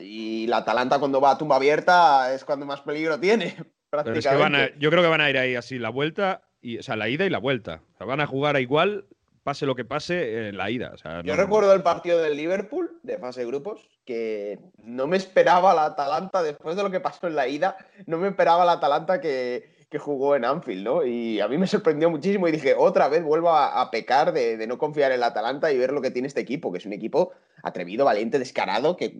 [0.00, 3.54] Y la Atalanta cuando va a tumba abierta es cuando más peligro tiene.
[3.90, 4.74] Pero es que van a- prácticamente.
[4.78, 7.24] yo creo que van a ir ahí así, la vuelta, y, o sea, la ida
[7.24, 7.82] y la vuelta.
[7.94, 9.04] O sea, van a jugar a igual
[9.42, 10.90] pase lo que pase, en la ida.
[10.94, 15.06] O sea, Yo no- recuerdo el partido del Liverpool de fase de grupos que no
[15.06, 18.64] me esperaba la Atalanta después de lo que pasó en la ida, no me esperaba
[18.64, 21.04] la Atalanta que, que jugó en Anfield, ¿no?
[21.04, 24.56] Y a mí me sorprendió muchísimo y dije, otra vez vuelvo a, a pecar de,
[24.56, 26.86] de no confiar en la Atalanta y ver lo que tiene este equipo, que es
[26.86, 29.14] un equipo atrevido, valiente, descarado, que,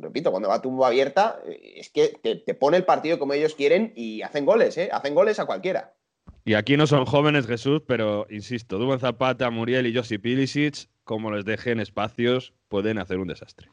[0.00, 3.34] repito, cuando va a tumbo abierta, eh, es que te, te pone el partido como
[3.34, 4.88] ellos quieren y hacen goles, ¿eh?
[4.90, 5.92] Hacen goles a cualquiera.
[6.46, 11.32] Y aquí no son jóvenes, Jesús, pero insisto, Dubán Zapata, Muriel y Josip Pilisic, como
[11.32, 13.68] les dejen espacios, pueden hacer un desastre.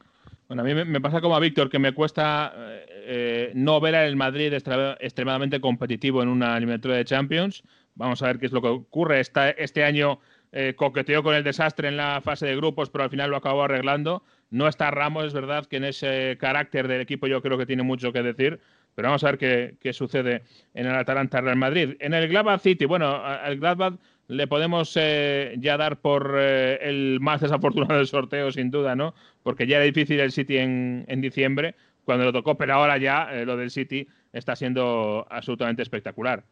[0.48, 3.94] Bueno, a mí me, pasa como a Víctor, que me cuesta eh, eh, no ver
[3.94, 7.62] al Madrid extremadamente competitivo en una eliminatoria de Champions.
[7.94, 9.20] Vamos a ver qué es lo que ocurre.
[9.20, 10.18] Este año
[10.50, 13.62] eh, coqueteó con el desastre en la fase de grupos, pero al final lo acabó
[13.62, 14.24] arreglando.
[14.50, 17.84] No está Ramos, es verdad que en ese carácter del equipo yo creo que tiene
[17.84, 18.58] mucho que decir.
[18.94, 20.42] Pero vamos a ver qué, qué sucede
[20.74, 21.96] en el Atalanta Real Madrid.
[22.00, 23.94] En el Gladbach City, bueno, al Gladbach
[24.28, 29.14] le podemos eh, ya dar por eh, el más desafortunado del sorteo, sin duda, ¿no?
[29.42, 33.28] Porque ya era difícil el City en, en diciembre, cuando lo tocó, pero ahora ya
[33.32, 36.44] eh, lo del City está siendo absolutamente espectacular.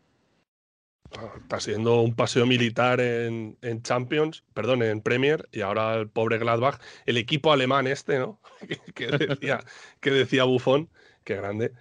[1.43, 6.39] Está siendo un paseo militar en, en Champions, perdón, en Premier, y ahora el pobre
[6.39, 8.41] Gladbach, el equipo alemán este, ¿no?
[8.95, 9.61] que, decía,
[10.01, 10.89] que decía Buffon,
[11.25, 11.73] qué grande.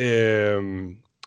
[0.00, 0.56] Eh,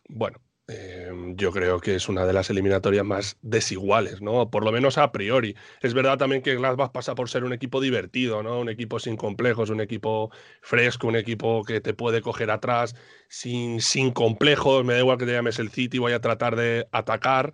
[0.08, 4.50] bueno, eh, yo creo que es una de las eliminatorias más desiguales, ¿no?
[4.50, 5.58] Por lo menos a priori.
[5.82, 8.62] Es verdad también que Gladbach pasa por ser un equipo divertido, ¿no?
[8.62, 10.32] Un equipo sin complejos, un equipo
[10.62, 12.96] fresco, un equipo que te puede coger atrás
[13.28, 14.86] sin, sin complejos.
[14.86, 17.54] Me da igual que te llames el City, voy a tratar de atacar.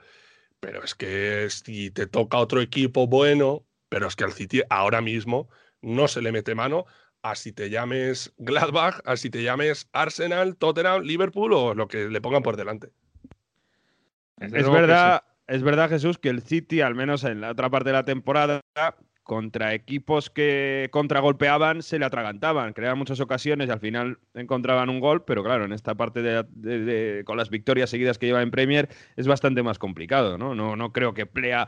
[0.60, 5.02] Pero es que si te toca otro equipo bueno, pero es que al City ahora
[5.02, 5.50] mismo
[5.82, 6.86] no se le mete mano
[7.30, 12.08] a si te llames Gladbach, a si te llames Arsenal, Tottenham, Liverpool o lo que
[12.10, 12.90] le pongan por delante.
[14.38, 17.90] Desde Es verdad, es verdad, Jesús, que el City, al menos en la otra parte
[17.90, 18.62] de la temporada,
[19.24, 25.02] contra equipos que contragolpeaban, se le atragantaban, creaban muchas ocasiones y al final encontraban un
[25.02, 28.42] gol, pero claro, en esta parte de, de- de- con las victorias seguidas que lleva
[28.42, 28.88] en Premier
[29.18, 30.56] es bastante más complicado, ¿no?
[30.56, 31.68] No, no creo que Plea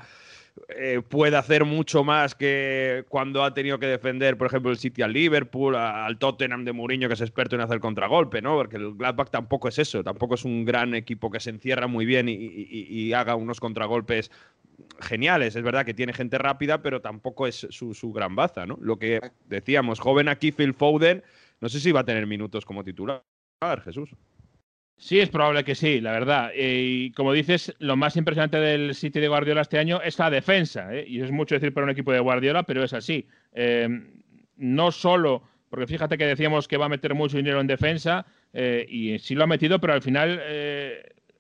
[0.68, 5.02] eh, pueda hacer mucho más que cuando ha tenido que defender, por ejemplo, el City
[5.02, 8.56] al Liverpool, al Tottenham de Mourinho, que es experto en hacer contragolpe, ¿no?
[8.56, 12.06] Porque el Gladbach tampoco es eso, tampoco es un gran equipo que se encierra muy
[12.06, 14.32] bien y, haga unos contragolpes
[15.02, 15.56] geniales.
[15.56, 18.78] Es verdad que tiene gente rápida, pero tampoco es su, su gran baza, ¿no?
[18.82, 21.24] Lo que decíamos, joven aquí Phil Foden,
[21.62, 23.24] no sé si va a tener minutos como titular,
[23.84, 24.10] Jesús.
[25.02, 26.52] Sí, es probable que sí, la verdad.
[26.54, 30.30] Eh, Y como dices, lo más impresionante del City de Guardiola este año es la
[30.30, 30.94] defensa.
[30.94, 31.06] ¿eh?
[31.08, 33.26] Y es mucho decir para un equipo de Guardiola, pero es así.
[33.54, 33.88] Eh,
[34.58, 38.86] no solo, porque fíjate que decíamos que va a meter mucho dinero en defensa, eh,
[38.90, 40.42] y sí lo ha metido, pero al final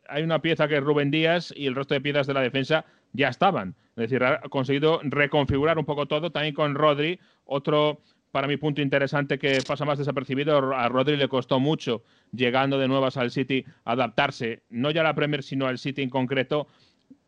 [0.08, 2.86] hay una pieza que es Rubén Díaz y el resto de piezas de la defensa
[3.12, 3.76] ya estaban.
[3.98, 8.82] Es decir, ha conseguido reconfigurar un poco todo, también con Rodri, otro para mi punto
[8.82, 13.65] interesante que pasa más desapercibido, a Rodri le costó mucho llegando de nuevas al City
[13.86, 16.68] adaptarse, no ya a la Premier, sino al City en concreto.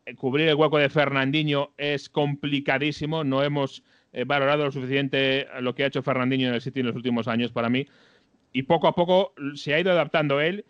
[0.06, 3.84] Eh, Cubrir el hueco de Fernandinho es complicadísimo, no hemos
[4.14, 7.28] eh, valorado lo suficiente lo que ha hecho Fernandinho en el City en los últimos
[7.28, 7.88] años para mí.
[8.54, 10.66] Y poco a poco se ha ido adaptando él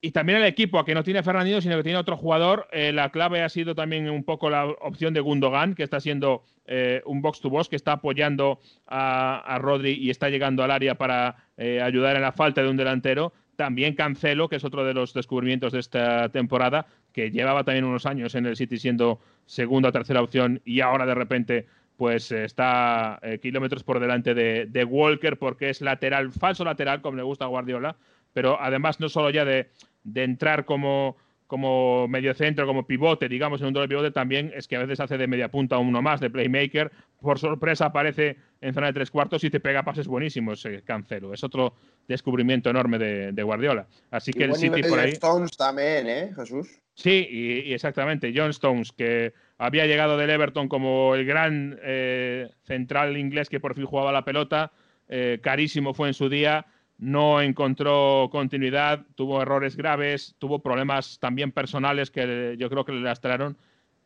[0.00, 2.68] y también el equipo, a que no tiene Fernandinho, sino que tiene otro jugador.
[2.70, 6.44] Eh, la clave ha sido también un poco la opción de Gundogan, que está siendo
[6.66, 10.70] eh, un box to box, que está apoyando a, a Rodri y está llegando al
[10.70, 13.32] área para eh, ayudar en la falta de un delantero.
[13.56, 18.06] También Cancelo, que es otro de los descubrimientos de esta temporada, que llevaba también unos
[18.06, 23.18] años en el City siendo segunda o tercera opción y ahora de repente pues está
[23.22, 27.46] eh, kilómetros por delante de, de Walker porque es lateral, falso lateral, como le gusta
[27.46, 27.96] a Guardiola,
[28.38, 29.66] pero además no solo ya de,
[30.04, 31.16] de entrar como,
[31.48, 35.18] como mediocentro, como pivote, digamos, en un doble pivote, también es que a veces hace
[35.18, 36.92] de media punta uno más, de playmaker.
[37.20, 41.34] Por sorpresa aparece en zona de tres cuartos y te pega pases buenísimos, eh, Cancelo.
[41.34, 41.74] Es otro
[42.06, 43.88] descubrimiento enorme de, de Guardiola.
[44.12, 45.10] Así que el City por ahí.
[45.10, 46.78] Stones también, ¿eh, Jesús?
[46.94, 48.32] Sí, y, y exactamente.
[48.32, 53.74] John Stones, que había llegado del Everton como el gran eh, central inglés que por
[53.74, 54.70] fin jugaba la pelota,
[55.08, 56.66] eh, carísimo fue en su día,
[56.98, 63.00] no encontró continuidad, tuvo errores graves, tuvo problemas también personales que yo creo que le
[63.00, 63.56] lastraron.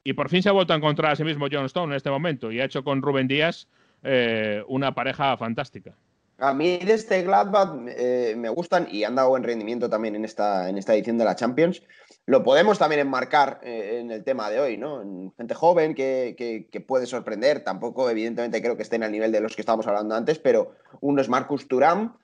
[0.04, 2.10] Y por fin se ha vuelto a encontrar a sí mismo John Stone en este
[2.10, 3.68] momento y ha hecho con Rubén Díaz
[4.02, 5.94] eh, una pareja fantástica.
[6.38, 10.24] A mí de este Gladbach eh, me gustan y han dado buen rendimiento también en
[10.24, 11.82] esta, en esta edición de la Champions.
[12.26, 15.02] Lo podemos también enmarcar eh, en el tema de hoy, ¿no?
[15.02, 17.62] En gente joven que, que- que puede sorprender.
[17.62, 21.20] Tampoco, evidentemente, creo que estén al nivel de los que estábamos hablando antes, pero uno
[21.20, 22.14] es Marcus Thuram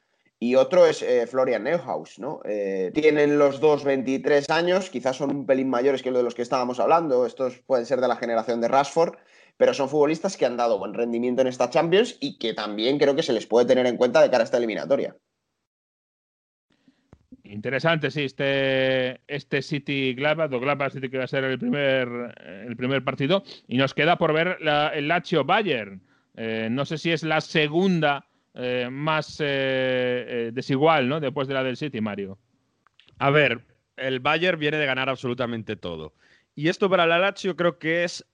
[0.40, 2.40] y otro es eh, Florian Neuhaus, ¿no?
[2.44, 6.34] Eh, tienen los dos 23 años, quizás son un pelín mayores que los de los
[6.34, 9.16] que estábamos hablando, estos pueden ser de la generación de Rashford,
[9.56, 13.16] pero son futbolistas que han dado buen rendimiento en esta Champions y que también creo
[13.16, 15.16] que se les puede tener en cuenta de cara a esta eliminatoria.
[17.42, 22.08] Interesante, sí, este, este City Gladbach, o Gladbach City que va a ser el primer,
[22.66, 23.42] el primer partido.
[23.66, 24.58] Y nos queda por ver
[24.94, 26.02] el Lazio Bayern.
[26.36, 28.27] Eh, no sé si es la segunda
[28.60, 31.20] eh, más eh, desigual, ¿no?
[31.20, 32.38] Después de la del City, Mario.
[33.18, 33.64] A ver,
[33.96, 36.14] el Bayern viene de ganar absolutamente todo.
[36.56, 38.26] Y esto para la Lazio creo que es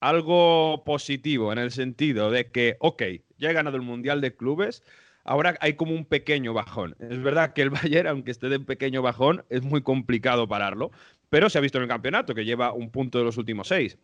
[0.00, 3.02] algo positivo en el sentido de que, ok,
[3.36, 4.82] ya he ganado el Mundial de Clubes,
[5.22, 6.96] ahora hay como un pequeño bajón.
[6.98, 10.90] Es verdad que el Bayern, aunque esté de un pequeño bajón, es muy complicado pararlo,
[11.30, 13.96] pero se ha visto en el campeonato que lleva un punto de los últimos seis.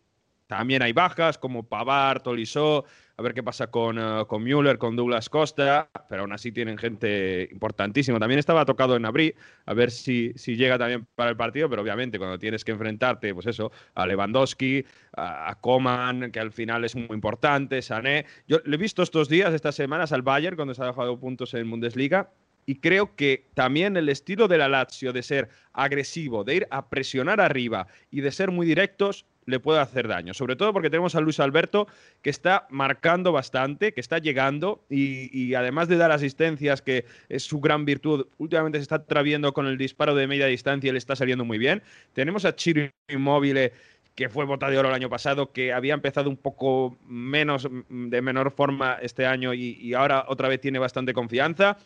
[0.47, 2.85] También hay bajas como Pavard, Tolisso,
[3.17, 6.77] a ver qué pasa con, uh, con Müller, con Douglas Costa, pero aún así tienen
[6.77, 8.19] gente importantísima.
[8.19, 9.33] También estaba tocado en Abrí,
[9.65, 13.33] a ver si, si llega también para el partido, pero obviamente cuando tienes que enfrentarte,
[13.33, 18.25] pues eso, a Lewandowski, a, Coman, que al final es muy importante, Sané.
[18.47, 21.53] Yo le he visto estos días, estas semanas al Bayern, cuando se ha dejado puntos
[21.53, 22.31] en Bundesliga,
[22.65, 26.89] y creo que también el estilo de la Lazio de ser agresivo, de ir a
[26.89, 30.33] presionar arriba y de ser muy directos, le puede hacer daño.
[30.33, 31.87] Sobre todo porque tenemos a Luis Alberto
[32.21, 37.59] que está marcando bastante, que está llegando y, además de dar asistencias, que es su
[37.59, 41.15] gran virtud, últimamente se está atraviendo con el disparo de media distancia y le está
[41.15, 41.83] saliendo muy bien.
[42.13, 43.71] Tenemos a Chiro Inmóvil
[44.15, 48.21] que fue bota de oro el año pasado, que había empezado un poco menos, de
[48.21, 51.77] menor forma este año y, y ahora otra vez tiene bastante confianza.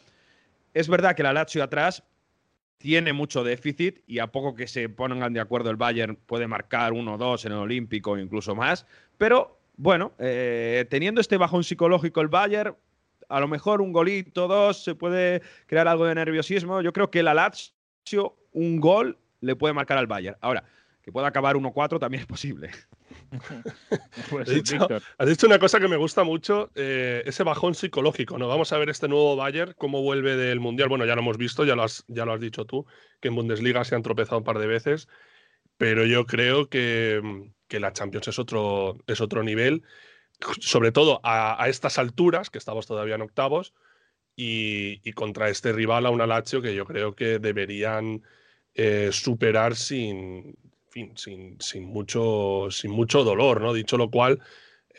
[0.75, 2.03] Es verdad que la Lazio atrás
[2.79, 6.93] tiene mucho déficit y a poco que se pongan de acuerdo el Bayern puede marcar
[6.93, 8.87] uno o dos en el Olímpico incluso más.
[9.17, 12.75] Pero bueno, eh, teniendo este bajón psicológico el Bayern,
[13.27, 16.81] a lo mejor un golito, dos, se puede crear algo de nerviosismo.
[16.81, 20.37] Yo creo que la Lazio, un gol le puede marcar al Bayern.
[20.39, 20.63] Ahora,
[21.01, 22.71] que pueda acabar 1-4 también es posible.
[24.29, 28.47] Pues has, dicho, una cosa que me gusta mucho, eh, ese bajón psicológico, ¿no?
[28.47, 30.89] Vamos a ver este nuevo Bayern, cómo vuelve del Mundial.
[30.89, 32.85] Bueno, ya lo hemos visto, ya lo has, ya lo has dicho tú,
[33.19, 35.07] que en Bundesliga se han tropezado un par de veces,
[35.77, 37.21] pero yo creo que,
[37.67, 39.83] que la Champions es otro, es otro nivel,
[40.59, 43.73] sobre todo a, estas alturas, que estamos todavía en octavos,
[44.35, 48.23] y, y, contra este rival, a una Lazio, que yo creo que deberían
[48.73, 50.55] eh, superar sin,
[50.91, 53.73] sin mucho dolor, ¿no?
[53.73, 54.39] Dicho lo cual,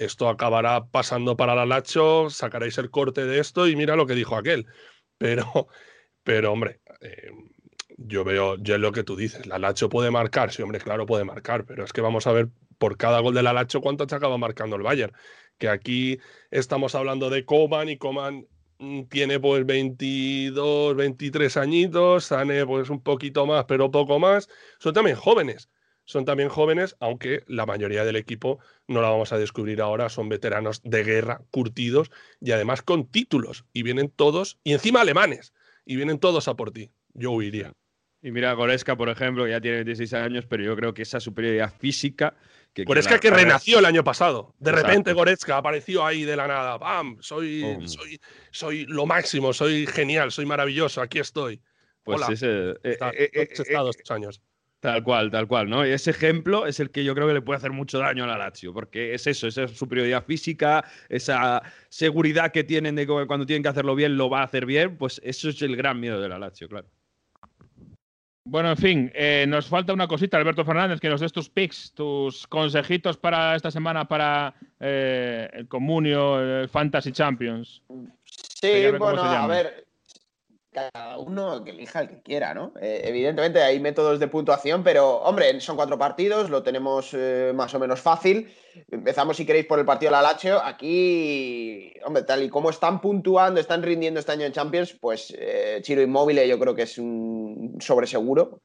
[0.00, 4.14] esto acabará pasando para la Lacho, sacaréis el corte de esto y mira lo que
[4.14, 4.66] dijo aquel.
[5.18, 5.44] Pero,
[6.22, 7.31] pero hombre, eh,
[7.98, 11.05] yo veo, yo es lo que tú dices, la Lacho puede marcar, sí, hombre, claro,
[11.05, 12.48] puede marcar, pero es que vamos a ver
[12.79, 15.12] por cada gol de la Lacho cuánto se acaba marcando el Bayern.
[15.59, 16.18] Que aquí
[16.50, 18.46] estamos hablando de Coman y Coman
[18.79, 24.48] mm, tiene pues 22, 23 añitos, Sane pues un poquito más, pero poco más.
[24.79, 25.68] Son también jóvenes
[26.10, 30.28] son también jóvenes, aunque la mayoría del equipo no la vamos a descubrir ahora, son
[30.28, 33.64] veteranos de guerra, curtidos y además con títulos.
[33.72, 35.52] Y vienen todos, y encima alemanes,
[35.84, 36.90] y vienen todos a por ti.
[37.14, 37.74] Yo huiría.
[38.22, 41.20] Y mira, Goretzka, por ejemplo, que ya tiene 16 años, pero yo creo que esa
[41.20, 42.34] superioridad física.
[42.74, 44.56] Que, Goretzka que, renació el año pasado.
[44.58, 46.76] De repente Goretzka apareció ahí de la nada.
[46.76, 47.18] ¡Bam!
[47.20, 48.20] Soy, soy,
[48.50, 51.62] soy lo máximo, soy genial, soy maravilloso, aquí estoy.
[52.02, 52.32] Pues Hola.
[52.32, 52.70] ese.
[52.82, 54.42] Eh, eh, eh, estado estos años.
[54.80, 55.86] Tal cual, tal cual, ¿no?
[55.86, 58.26] Y ese ejemplo es el que yo creo que le puede hacer mucho daño a
[58.26, 63.44] la Lazio, porque es eso, esa superioridad física, esa seguridad que tienen de que cuando
[63.44, 66.18] tienen que hacerlo bien lo va a hacer bien, pues eso es el gran miedo
[66.18, 66.88] de la Lazio, claro.
[68.44, 71.92] Bueno, en fin, eh, nos falta una cosita, Alberto Fernández, que nos des tus picks,
[71.92, 77.82] tus consejitos para esta semana para eh, el Comunio, el Fantasy Champions.
[78.24, 79.86] Sí, bueno, a ver,
[80.70, 82.72] cada uno que elija el que quiera, ¿no?
[82.80, 87.74] Eh, evidentemente hay métodos de puntuación, pero hombre, son cuatro partidos, lo tenemos eh, más
[87.74, 88.52] o menos fácil.
[88.88, 90.62] Empezamos, si queréis, por el partido de la Lazio.
[90.64, 95.80] Aquí, hombre, tal y como están puntuando, están rindiendo este año en Champions, pues eh,
[95.83, 98.62] Chiro Inmóvil yo creo que es un sobreseguro.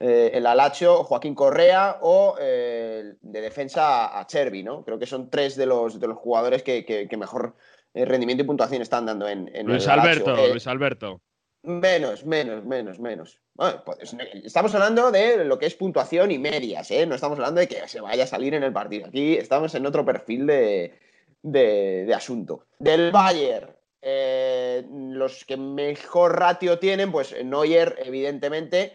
[0.00, 4.84] el Lazio, Joaquín Correa o de defensa a Chervi, ¿no?
[4.84, 7.54] Creo que son tres de los, de los jugadores que, mejor
[7.94, 11.20] rendimiento y puntuación están dando en, en Luis Alberto, Luis Alberto.
[11.64, 13.40] Menos, menos, menos, menos.
[13.56, 17.06] Pues, estamos hablando de lo que es puntuación y medias, ¿eh?
[17.06, 19.06] No estamos hablando de que se vaya a salir en el partido.
[19.06, 22.66] Aquí estamos en otro perfil de, asunto.
[22.78, 28.92] Del Bayern, eh, los que mejor ratio tienen, pues Neuer, evidentemente.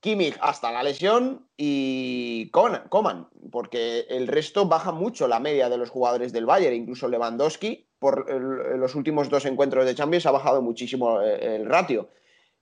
[0.00, 5.90] Kimmich hasta la lesión y Coman, porque el resto baja mucho la media de los
[5.90, 11.22] jugadores del Bayern, incluso Lewandowski, por los últimos dos encuentros de Champions ha bajado muchísimo
[11.22, 12.08] eh, el, ratio.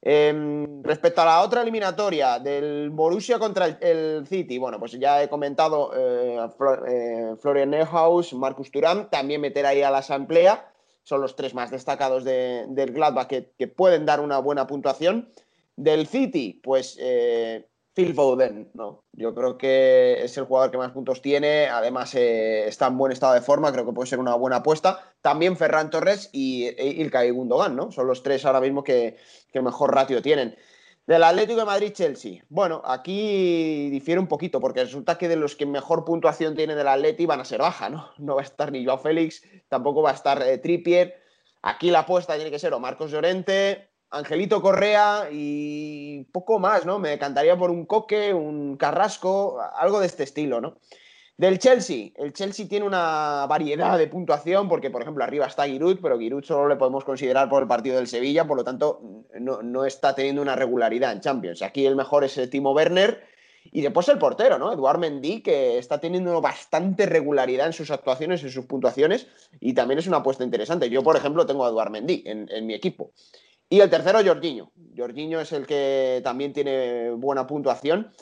[0.02, 5.30] Em, respecto a la otra eliminatoria del Borussia contra el, City, bueno, pues ya he
[5.30, 6.38] comentado eh,
[6.88, 10.70] eh, Florian Neuhaus, Marcus Thuram, también meter ahí a la asamblea,
[11.02, 15.30] son los tres más destacados del Gladbach que pueden dar una buena puntuación.
[15.80, 17.69] Del City, pues eh,
[18.00, 19.04] Phil ¿no?
[19.12, 23.12] Yo creo que es el jugador que más puntos tiene, además eh, está en buen
[23.12, 25.12] estado de forma, creo que puede ser una buena apuesta.
[25.20, 27.92] También Ferran Torres y e Ilkay Gundogan, ¿no?
[27.92, 29.16] Son los tres ahora mismo que,
[29.54, 30.56] mejor ratio tienen.
[31.06, 32.44] Del Atlético de Madrid-Chelsea.
[32.48, 36.88] Bueno, aquí difiere un poquito, porque resulta que de los que mejor puntuación tienen del
[36.88, 38.10] Atlético van a ser baja, ¿no?
[38.18, 41.20] No va a estar ni Joao Félix, tampoco va a estar eh, Trippier.
[41.62, 46.98] Aquí la apuesta tiene que ser o Marcos Llorente, Angelito Correa y poco más, ¿no?
[46.98, 50.76] Me encantaría por un Coque, un Carrasco, algo de este estilo, ¿no?
[51.40, 55.98] Del Chelsea, el Chelsea tiene una variedad de puntuación porque, por ejemplo, arriba está Giroud,
[56.02, 59.00] pero Giroud solo le podemos considerar por el partido del Sevilla, por lo tanto,
[59.40, 61.62] no, está teniendo una regularidad en Champions.
[61.62, 63.22] Aquí el mejor es el Timo Werner
[63.72, 64.70] y después el portero, ¿no?
[64.70, 69.26] Eduard Mendy, que está teniendo bastante regularidad en sus actuaciones, en sus puntuaciones
[69.60, 70.90] y también es una apuesta interesante.
[70.90, 73.12] Yo, por ejemplo, tengo a Eduard Mendy en, en mi equipo.
[73.72, 74.72] Y el tercero, Jorginho.
[74.96, 78.12] Jorginho es el que también tiene buena puntuación.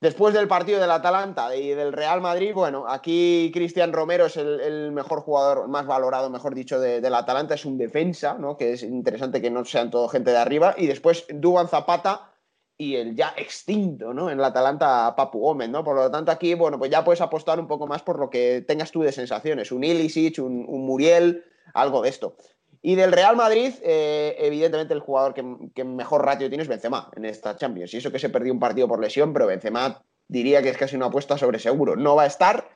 [0.00, 4.92] Después del partido del Atalanta y del Real Madrid, bueno, aquí Cristian Romero es el,
[4.92, 8.56] mejor jugador, más valorado, mejor dicho, del Atalanta, es un defensa, ¿no?
[8.56, 10.74] Que es interesante que no sean todo gente de arriba.
[10.78, 12.32] Y después Duban Zapata
[12.78, 14.30] y el ya extinto, ¿no?
[14.30, 15.84] En el Atalanta Papu Gómez, ¿no?
[15.84, 18.64] Por lo tanto, aquí, bueno, pues ya puedes apostar un poco más por lo que
[18.66, 19.72] tengas tú de sensaciones.
[19.72, 21.44] Un Ilisic, un, un Muriel,
[21.74, 22.36] algo de esto.
[22.82, 27.24] Y del Real Madrid, eh, evidentemente el jugador que, mejor ratio tiene es Benzema en
[27.24, 27.92] esta Champions.
[27.94, 30.96] Y eso que se perdió un partido por lesión, pero Benzema diría que es casi
[30.96, 31.96] una apuesta sobre seguro.
[31.96, 32.68] No va a estar,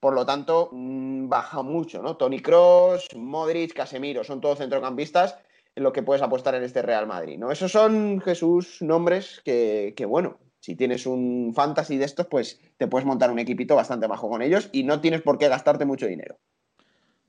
[0.00, 2.16] por lo tanto, mm, baja mucho, ¿no?
[2.16, 5.38] Tony Cross, Modric, Casemiro, son todos centrocampistas
[5.74, 7.50] en lo que puedes apostar en este Real Madrid, ¿no?
[7.50, 12.88] Esos son, Jesús, nombres que, que bueno, si tienes un fantasy de estos, pues te
[12.88, 16.06] puedes montar un equipito bastante bajo con ellos y no tienes por qué gastarte mucho
[16.06, 16.38] dinero.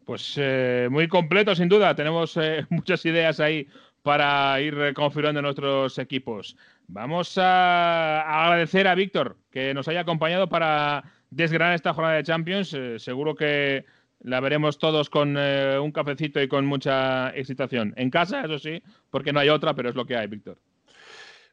[0.09, 1.93] Pues eh, muy completo, sin duda.
[1.93, 3.67] Tenemos eh, muchas ideas ahí
[4.01, 6.57] para ir configurando nuestros equipos.
[6.87, 12.73] Vamos a agradecer a Víctor que nos haya acompañado para desgranar esta jornada de Champions.
[12.73, 13.85] Eh, seguro que
[14.21, 17.93] la veremos todos con un cafecito y con mucha excitación.
[17.95, 18.81] En casa, eso sí,
[19.11, 20.57] porque no hay otra, pero es lo que hay, Víctor.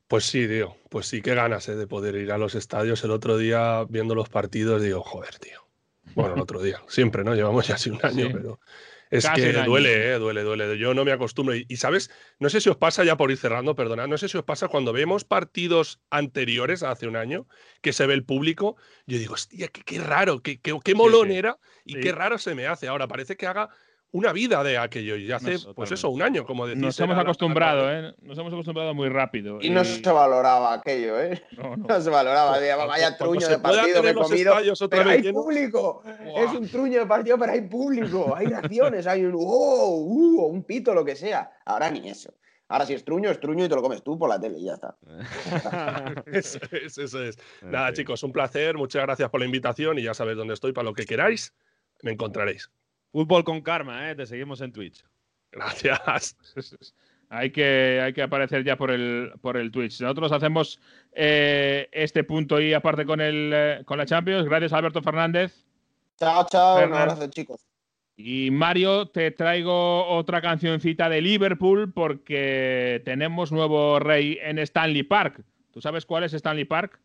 [0.08, 0.74] Pues sí, tío.
[0.88, 3.04] Pues sí, qué ganas de poder ir a los estadios.
[3.04, 5.65] El otro día, viendo los partidos, digo, joder, tío
[6.14, 7.34] bueno, el otro día, siempre, ¿no?
[7.34, 8.60] Llevamos ya así un año, pero
[9.10, 10.18] es que duele, ¿eh?
[10.18, 10.78] duele, duele.
[10.78, 11.54] Yo no me acostumbro.
[11.54, 14.36] Y, sabes, no sé si os pasa ya por ir cerrando, perdona, no sé si
[14.36, 17.46] os pasa cuando vemos partidos anteriores hace un año
[17.82, 18.76] que se ve el público,
[19.06, 22.88] yo digo, hostia, qué, raro, qué, qué, molón era y qué raro se me hace.
[22.88, 23.68] Ahora parece que haga
[24.16, 25.16] una vida de aquello.
[25.16, 26.82] Y hace, pues eso, un año, como decís.
[26.82, 28.14] Nos hemos acostumbrado, ¿eh?
[28.22, 29.58] Nos hemos acostumbrado muy rápido.
[29.60, 31.42] Y, no se valoraba aquello, ¿eh?
[31.52, 32.58] No, se valoraba.
[32.86, 34.54] vaya truño de partido me he comido.
[34.88, 36.02] Pero hay público.
[36.36, 38.34] Es un truño de partido, pero hay público.
[38.34, 41.50] Hay reacciones, hay un oh, uh, un pito, lo que sea.
[41.66, 42.32] Ahora ni eso.
[42.68, 44.64] Ahora si es truño, es truño y te lo comes tú por la tele y
[44.64, 44.96] ya está.
[46.32, 47.38] eso es, eso es.
[47.62, 48.76] Nada, chicos, un placer.
[48.76, 50.72] Muchas gracias por la invitación y ya sabéis dónde estoy.
[50.72, 51.54] Para lo que queráis,
[52.02, 52.70] me encontraréis.
[53.16, 54.14] Fútbol con karma, ¿eh?
[54.14, 55.02] Te seguimos en Twitch.
[55.50, 56.36] Gracias.
[57.30, 60.02] hay, que, hay que aparecer ya por el, por el Twitch.
[60.02, 60.78] Nosotros hacemos
[61.12, 64.44] eh, este punto y aparte con, el, eh, con la Champions.
[64.44, 65.64] Gracias, Alberto Fernández.
[66.18, 66.84] Chao, chao.
[66.84, 67.66] Un abrazo, chicos.
[68.18, 75.42] Y Mario, te traigo otra cancioncita de Liverpool porque tenemos nuevo rey en Stanley Park.
[75.70, 77.00] ¿Tú sabes cuál es Stanley Park?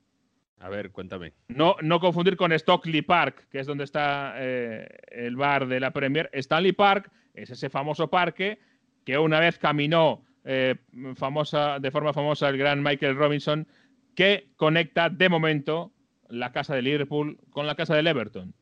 [0.61, 1.33] A ver, cuéntame.
[1.47, 5.91] No, no confundir con Stockley Park, que es donde está eh, el bar de la
[5.91, 6.29] Premier.
[6.33, 8.59] Stanley Park es ese famoso parque
[9.03, 10.75] que una vez caminó eh,
[11.15, 13.67] famosa, de forma famosa el gran Michael Robinson,
[14.15, 15.91] que conecta de momento
[16.29, 18.53] la casa de Liverpool con la casa del Everton.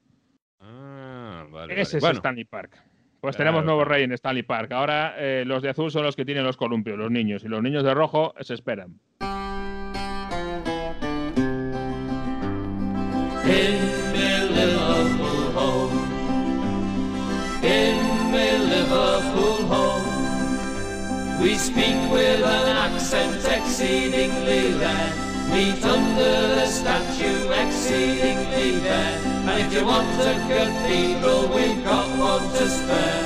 [0.61, 1.81] Ah, vale.
[1.81, 2.81] Ese es Stanley Park.
[3.19, 4.71] Pues tenemos nuevo rey en Stanley Park.
[4.71, 7.61] Ahora eh, los de azul son los que tienen los columpios, los niños, y los
[7.61, 9.01] niños de rojo se esperan.
[13.49, 13.75] In
[14.13, 15.97] my Liverpool home.
[17.63, 17.97] In
[18.31, 25.13] my Liverpool home, we speak with an accent exceedingly rare.
[25.51, 29.17] Meet under the statue exceedingly fair.
[29.49, 33.25] And if you want a cathedral, we've got one to spare.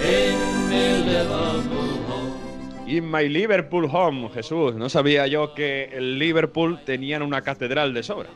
[0.00, 0.38] In
[0.70, 2.88] my Liverpool home.
[2.88, 4.74] In my Liverpool home, Jesús.
[4.74, 8.30] No sabía yo que el Liverpool tenían una catedral de sobra.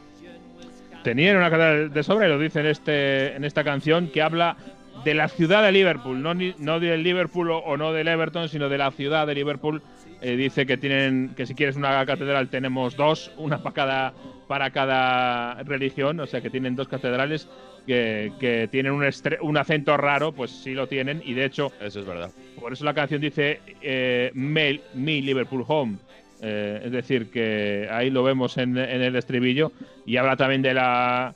[1.04, 4.56] Tenían una catedral de sobra y lo dice en, este, en esta canción que habla
[5.04, 8.68] de la ciudad de Liverpool, no, no del Liverpool o, o no del Everton, sino
[8.68, 9.82] de la ciudad de Liverpool.
[10.22, 14.14] Eh, dice que tienen que si quieres una catedral tenemos dos, una para cada
[14.48, 17.48] para cada religión, o sea que tienen dos catedrales
[17.86, 21.72] que, que tienen un, estre- un acento raro, pues sí lo tienen y de hecho
[21.80, 22.30] Eso es verdad.
[22.60, 25.96] por eso la canción dice eh, me, me Liverpool Home.
[26.40, 29.72] Eh, es decir, que ahí lo vemos en, el estribillo.
[30.06, 31.34] Y habla también de la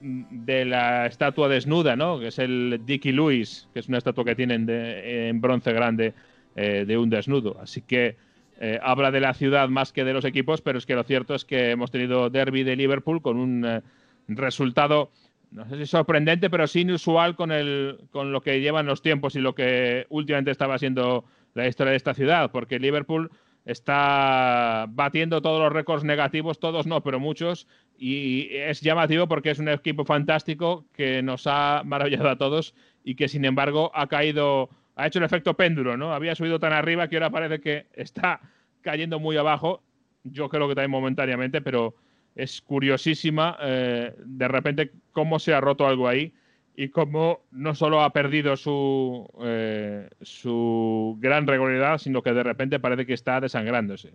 [0.00, 2.18] de la estatua desnuda, ¿no?
[2.18, 6.12] Que es el Dickie Lewis, que es una estatua que tienen de- en bronce grande
[6.56, 7.56] eh, de un desnudo.
[7.60, 8.16] Así que
[8.60, 11.34] eh, habla de la ciudad más que de los equipos, pero es que lo cierto
[11.34, 13.82] es que hemos tenido derby de Liverpool con un
[14.28, 15.10] resultado
[15.54, 19.36] no sé si sorprendente, pero sí inusual con, el, con lo que llevan los tiempos
[19.36, 21.24] y lo que últimamente estaba siendo
[21.54, 23.30] la historia de esta ciudad, porque Liverpool
[23.64, 27.66] está batiendo todos los récords negativos, todos no, pero muchos,
[27.98, 33.14] y es llamativo porque es un equipo fantástico que nos ha maravillado a todos y
[33.14, 36.12] que sin embargo ha caído, ha hecho el efecto péndulo, ¿no?
[36.12, 38.40] Había subido tan arriba que ahora parece que está
[38.82, 39.82] cayendo muy abajo,
[40.24, 41.94] yo creo que también momentáneamente, pero
[42.34, 46.34] es curiosísima eh, de repente cómo se ha roto algo ahí
[46.76, 52.80] y cómo no solo ha perdido su, eh, su gran regularidad, sino que de repente
[52.80, 54.14] parece que está desangrándose.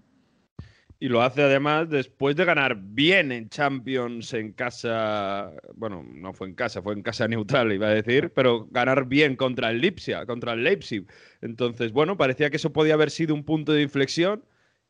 [1.02, 5.54] Y lo hace además después de ganar bien en Champions en casa.
[5.76, 9.38] Bueno, no fue en casa, fue en casa neutral, iba a decir, pero ganar bien
[9.38, 11.06] contra el Lipsia, contra el Leipzig.
[11.42, 14.44] Entonces, bueno, parecía que eso podía haber sido un punto de inflexión.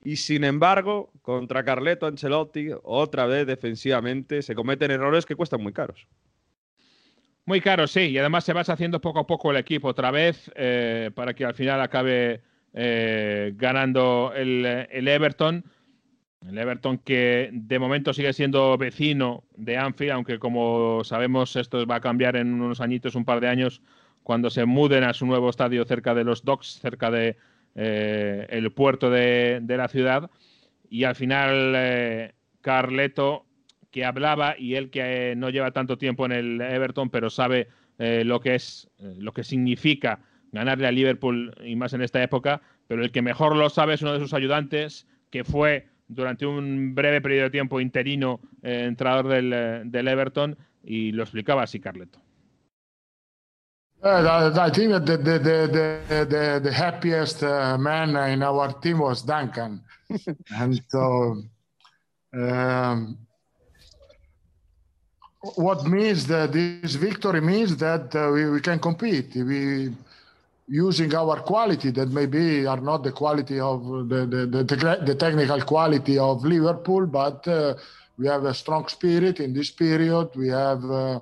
[0.04, 5.74] Y sin embargo, contra Carleto Ancelotti, otra vez defensivamente, se cometen errores que cuestan muy
[5.74, 6.08] caros.
[7.50, 10.52] Muy caro, sí, y además se va haciendo poco a poco el equipo otra vez
[10.54, 12.44] eh, para que al final acabe
[12.76, 14.64] eh, ganando el,
[15.08, 15.66] Everton.
[16.48, 21.96] El Everton que de momento sigue siendo vecino de Anfield, aunque como sabemos esto va
[21.96, 23.82] a cambiar en unos añitos, un par de años,
[24.22, 27.36] cuando se muden a su nuevo estadio cerca de los docks, cerca de
[27.74, 30.30] eh, el puerto de, de la ciudad.
[30.88, 32.32] Y al final
[32.62, 33.48] Carleto
[33.92, 37.68] que hablaba y él que eh, no lleva tanto tiempo en el Everton, pero sabe
[37.98, 40.20] eh, lo que es, eh, lo que significa
[40.52, 44.02] ganarle a Liverpool y más en esta época, pero el que mejor lo sabe es
[44.02, 49.28] uno de sus ayudantes, que fue durante un breve periodo de tiempo interino eh, entrenador
[49.28, 52.20] del, eh, del Everton, y lo explicaba así Carleto.
[54.02, 58.72] Uh, I think that the, the, the, the, the, the happiest uh, man in our
[58.80, 59.84] team was Duncan.
[60.56, 61.44] and so,
[62.34, 63.18] um,
[65.42, 69.36] what means that this victory means that uh, we, we can compete.
[69.36, 69.92] We
[70.68, 75.62] using our quality that maybe are not the quality of the, the, the, the technical
[75.62, 77.74] quality of Liverpool, but uh,
[78.18, 80.30] we have a strong spirit in this period.
[80.36, 81.20] We have uh,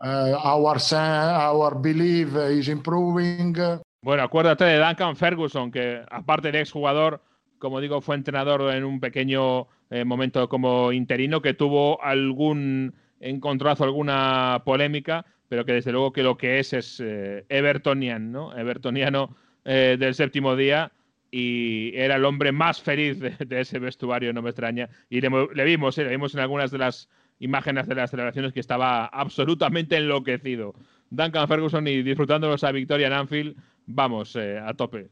[0.00, 3.56] uh, our our belief is improving.
[4.02, 7.22] Bueno, acuérdate de Duncan Ferguson, que aparte de exjugador,
[7.58, 13.84] como digo, fue entrenador en un pequeño eh, momento como interino, que tuvo algún encontrazo,
[13.84, 18.56] alguna polémica, pero que desde luego que lo que es es eh, Evertonian, ¿no?
[18.56, 20.92] Evertoniano eh, del séptimo día
[21.30, 24.88] y era el hombre más feliz de, ese vestuario, no me extraña.
[25.10, 27.08] Y le, mo- le vimos, eh, le vimos en algunas de las
[27.40, 30.74] imágenes de las celebraciones que estaba absolutamente enloquecido.
[31.10, 33.56] Duncan Ferguson y disfrutando esa victoria en Anfield,
[33.86, 35.08] vamos, eh, a tope.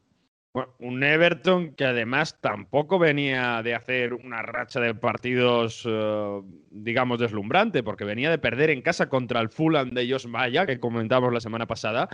[0.54, 7.18] Bueno, un Everton que además tampoco venía de hacer una racha de partidos, eh, digamos,
[7.18, 11.32] deslumbrante, porque venía de perder en casa contra el Fulham de Jos Maya, que comentábamos
[11.32, 12.10] la semana pasada,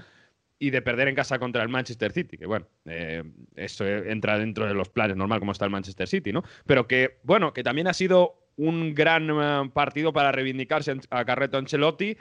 [0.60, 3.24] y de perder en casa contra el Manchester City, que bueno, eh,
[3.56, 6.44] eso entra dentro de los planes normal como está el Manchester City, ¿no?
[6.64, 11.58] Pero que, bueno, que también ha sido un gran eh, partido para reivindicarse a Carreto
[11.58, 12.16] Ancelotti,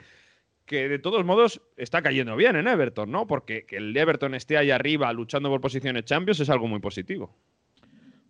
[0.68, 3.26] que de todos modos está cayendo bien en Everton, ¿no?
[3.26, 7.34] Porque que el Everton esté ahí arriba luchando por posiciones Champions es algo muy positivo.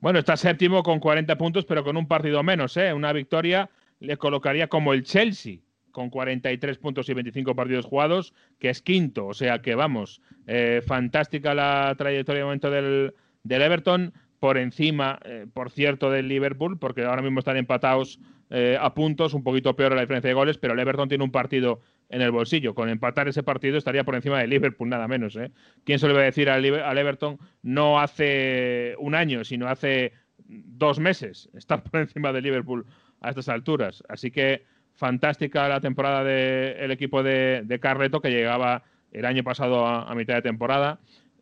[0.00, 2.94] Bueno, está séptimo con 40 puntos, pero con un partido menos, ¿eh?
[2.94, 3.68] Una victoria
[3.98, 5.58] le colocaría como el Chelsea,
[5.90, 9.26] con 43 puntos y 25 partidos jugados, que es quinto.
[9.26, 15.18] O sea que vamos, eh, fantástica la trayectoria de momento del, del Everton, por encima,
[15.24, 18.20] eh, por cierto, del Liverpool, porque ahora mismo están empatados
[18.50, 21.32] eh, a puntos, un poquito peor la diferencia de goles, pero el Everton tiene un
[21.32, 22.74] partido en el bolsillo.
[22.74, 25.36] Con empatar ese partido estaría por encima del Liverpool, nada menos.
[25.36, 25.50] ¿eh?
[25.84, 30.12] ¿Quién se lo iba a decir al, Everton no hace un año, sino hace
[30.46, 31.48] dos meses?
[31.54, 32.86] Estar por encima del Liverpool
[33.20, 34.02] a estas alturas.
[34.08, 38.82] Así que fantástica la temporada del equipo de, de Carleto, que llegaba
[39.12, 40.98] el año pasado a, a mitad de temporada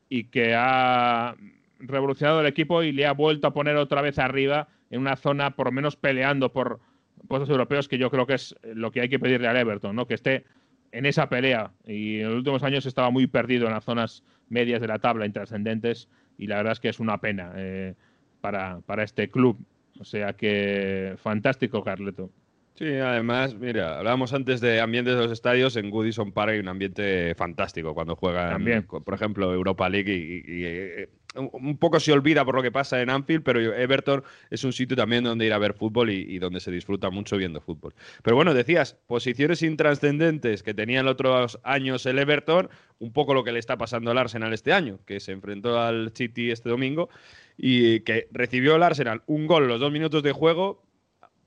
[0.09, 1.35] y que ha
[1.79, 5.57] revolucionado el equipo y le ha vuelto a poner otra vez arriba en una zona
[5.57, 6.81] por menos peleando por
[7.27, 10.07] puestos europeos que yo creo que es lo que hay que pedirle al Everton, ¿no?
[10.07, 10.45] Que esté
[10.93, 14.81] en esa pelea y en los últimos años estaba muy perdido en las zonas medias
[14.81, 16.09] de la tabla intrascendentes
[16.39, 17.95] y la verdad es que es una pena eh,
[18.41, 19.59] para, para este club.
[19.99, 22.31] O sea que fantástico, Carleto.
[22.75, 25.77] Sí, además, mira, hablábamos antes de ambientes de los estadios.
[25.77, 28.83] En Goodison Park hay un ambiente fantástico cuando juegan, También.
[28.83, 30.13] por ejemplo, Europa League.
[30.15, 34.23] Y, y, eh, un poco se olvida por lo que pasa en Anfield, pero Everton
[34.51, 37.61] es un sitio también donde ir a ver fútbol y, donde se disfruta mucho viendo
[37.61, 37.95] fútbol.
[38.23, 42.69] Pero bueno, decías, posiciones intrascendentes que tenían otros años el Everton,
[42.99, 46.13] un poco lo que le está pasando al Arsenal este año, que se enfrentó al
[46.15, 47.09] City este domingo
[47.57, 50.87] y que recibió el Arsenal un gol los dos minutos de juego,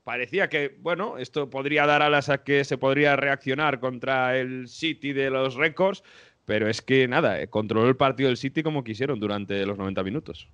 [0.04, 5.12] parecía que, bueno, esto podría dar alas a que se podría reaccionar contra el City
[5.12, 6.02] de los récords,
[6.50, 10.02] pero es que nada, eh, controló el partido del City como quisieron durante los 90
[10.02, 10.48] minutos.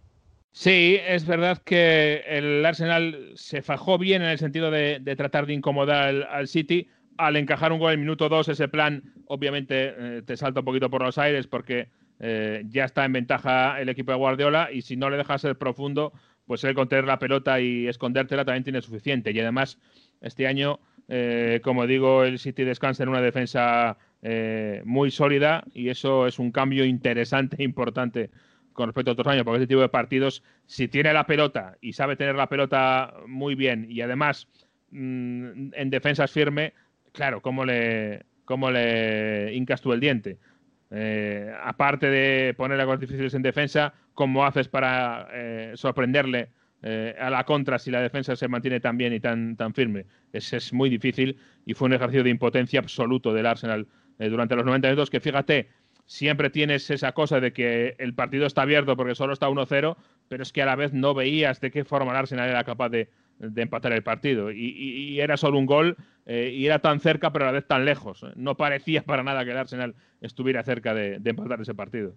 [0.53, 5.55] Sí, es verdad que el Arsenal se fajó bien en el sentido de, tratar de
[5.55, 6.91] incomodar al, City.
[7.17, 10.67] Al encajar un gol en el minuto 2, ese plan obviamente eh, te salta un
[10.67, 11.89] poquito por los aires porque
[12.21, 15.57] eh, ya está en ventaja el equipo de Guardiola y si no le dejas ser
[15.57, 16.13] profundo,
[16.45, 19.31] pues el contener la pelota y escondértela también tiene suficiente.
[19.31, 19.79] Y además,
[20.21, 20.79] este año,
[21.63, 23.97] como digo, el City descansa en una defensa
[24.29, 28.31] eh, muy sólida y eso es un cambio interesante e importante
[28.73, 31.93] con respecto a otros años, porque este tipo de partidos, si tiene la pelota y
[31.93, 34.49] sabe tener la pelota muy bien y además
[34.91, 36.73] mmm, en defensa es firme,
[37.13, 40.39] claro, ¿cómo le, cómo le hincas tú el diente?
[40.91, 46.51] Eh, aparte de ponerle a difíciles en defensa, ¿cómo haces para eh, sorprenderle
[47.19, 50.07] a la contra si la defensa se mantiene tan bien y tan, tan firme?
[50.33, 53.87] Es, es, muy difícil y fue un ejercicio de impotencia absoluto del Arsenal
[54.19, 55.69] eh, durante los 90 minutos que fíjate,
[56.07, 59.97] siempre tienes esa cosa de que el partido está abierto porque solo está 1-0,
[60.29, 62.89] pero es que a la vez no veías de qué forma el Arsenal era capaz
[62.89, 63.09] de,
[63.39, 64.51] de empatar el partido.
[64.51, 65.97] Y, era solo un gol
[66.27, 68.25] eh, y era tan cerca, pero a la vez tan lejos.
[68.37, 72.15] No parecía para nada que el Arsenal estuviera cerca de, de empatar ese partido.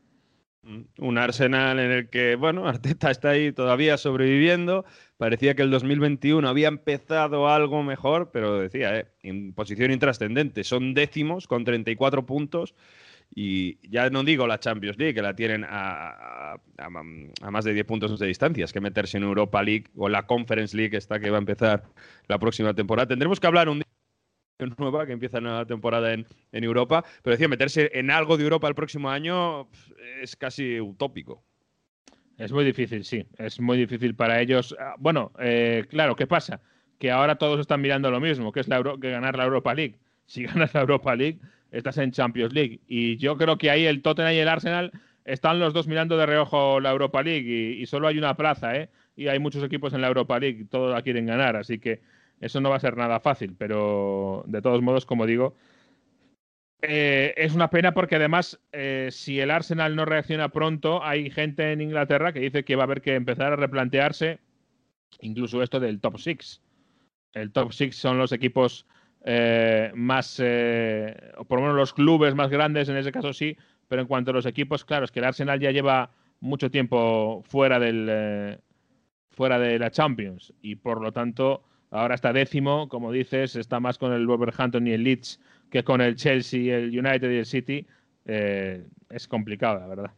[0.64, 4.86] Mm, Un Arsenal en el que, bueno, Arteta está ahí todavía sobreviviendo.
[5.18, 10.64] Parecía que el 2021 había empezado algo mejor, pero decía, eh, en posición intrascendente.
[10.64, 12.76] Son décimos con 34 puntos.
[13.34, 17.74] Y ya no digo la Champions League, que la tienen a, a, a, más de
[17.74, 21.20] 10 puntos de distancia, es que meterse en Europa League o la Conference League, esta
[21.20, 21.84] que va a empezar
[22.28, 23.07] la próxima temporada.
[23.07, 23.99] Tendremos que hablar un día
[24.78, 28.68] nueva que empieza una temporada en, en, Europa, pero decía, meterse en algo de Europa
[28.68, 29.68] el próximo año
[30.22, 31.43] es casi utópico.
[32.38, 34.76] Es muy difícil, sí, es muy difícil para ellos.
[34.97, 36.62] Bueno, eh, claro, ¿qué pasa?
[36.97, 39.74] Que ahora todos están mirando lo mismo, que es la Euro que ganar la Europa
[39.74, 39.97] League.
[40.30, 41.39] Si ganas la Europa League,
[41.72, 42.82] estás en Champions League.
[42.88, 44.91] Y yo creo que ahí el Tottenham y el Arsenal
[45.26, 48.76] están los dos mirando de reojo la Europa League y, y solo hay una plaza,
[48.76, 48.89] ¿eh?
[49.16, 52.01] Y hay muchos equipos en la Europa League, todos la quieren ganar, así que
[52.40, 55.56] eso no va a ser nada fácil, pero de todos modos, como digo,
[56.82, 61.72] eh, es una pena porque además, eh, si el Arsenal no reacciona pronto, hay gente
[61.74, 64.40] en Inglaterra que dice que va a haber que empezar a replantearse
[65.22, 66.62] incluso esto del top six.
[67.34, 68.86] El top six son los equipos
[69.26, 74.02] eh, más, eh, por lo menos los clubes más grandes, en ese caso sí, pero
[74.02, 77.80] en cuanto a los equipos, claro, es que el Arsenal ya lleva mucho tiempo fuera
[77.80, 78.60] del
[79.32, 83.98] fuera de la Champions y por lo tanto ahora está décimo, como dices, está más
[83.98, 87.88] con el Wolverhampton y el Leeds que con el Chelsea, el United y el City.
[88.26, 90.12] Eh, es complicado, la verdad.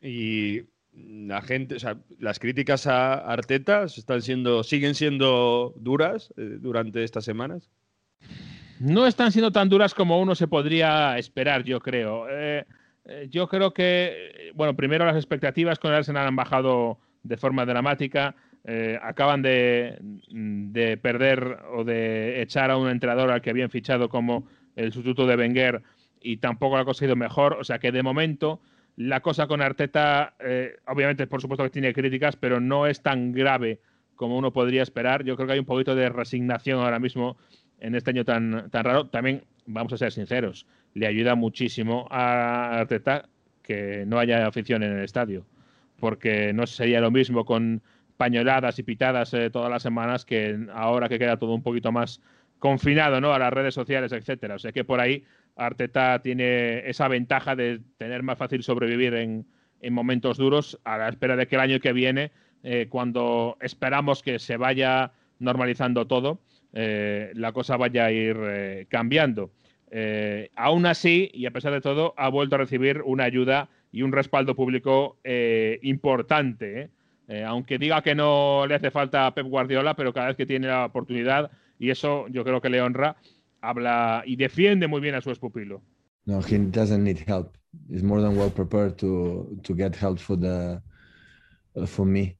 [0.00, 0.62] Y
[0.92, 7.04] la gente, o sea, las críticas a Arteta están siendo, siguen siendo duras eh, durante
[7.04, 7.70] estas semanas.
[8.78, 12.26] No están siendo tan duras como uno se podría esperar, yo creo.
[12.30, 12.64] Eh,
[13.28, 18.34] yo creo que, bueno, primero las expectativas con el Arsenal han bajado de forma dramática.
[18.64, 19.98] Eh, acaban de,
[20.28, 24.46] de, perder o de echar a un entrenador al que habían fichado como
[24.76, 25.82] el sustituto de Wenger
[26.20, 27.54] y tampoco lo ha conseguido mejor.
[27.54, 28.60] O sea que de momento
[28.96, 33.32] la cosa con Arteta, eh, obviamente por supuesto que tiene críticas, pero no es tan
[33.32, 33.80] grave
[34.14, 35.24] como uno podría esperar.
[35.24, 37.38] Yo creo que hay un poquito de resignación ahora mismo
[37.78, 39.06] en este año tan, tan raro.
[39.08, 43.28] También, vamos a ser sinceros, le ayuda muchísimo a Arteta
[43.62, 45.46] que no haya afición en el estadio,
[45.98, 47.82] porque no sería lo mismo con
[48.20, 52.20] pañoladas y pitadas eh, todas las semanas que ahora que queda todo un poquito más
[52.58, 53.32] confinado ¿no?
[53.32, 54.56] a las redes sociales, etcétera.
[54.56, 55.24] O sea que por ahí
[55.56, 59.46] Arteta tiene esa ventaja de tener más fácil sobrevivir en,
[59.80, 62.30] en momentos duros a la espera de que el año que viene,
[62.62, 66.40] eh, cuando esperamos que se vaya normalizando todo,
[66.74, 69.50] eh, la cosa vaya a ir cambiando.
[70.56, 74.12] Aún así, y a pesar de todo, ha vuelto a recibir una ayuda y un
[74.12, 75.16] respaldo público
[75.80, 76.90] importante.
[77.30, 77.44] ¿Eh?
[77.44, 80.66] Aunque diga que no le hace falta a Pep Guardiola, pero cada vez que tiene
[80.66, 83.16] la oportunidad, y eso yo creo que le honra,
[83.62, 85.82] habla y defiende muy bien a su expupilo.
[86.26, 87.56] No, he doesn't need help.
[87.88, 90.82] He's more than well prepared to to get help for the
[91.76, 92.36] uh, for me.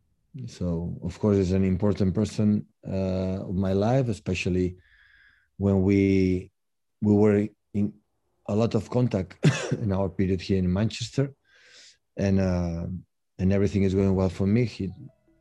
[0.46, 4.76] So of course, he's an important person uh, of my life, especially
[5.56, 6.50] when we
[7.00, 7.92] we were in
[8.46, 9.36] a lot of contact
[9.82, 11.32] in our period here in Manchester,
[12.16, 12.86] and uh,
[13.48, 14.66] everything is going well for me.
[14.66, 14.90] He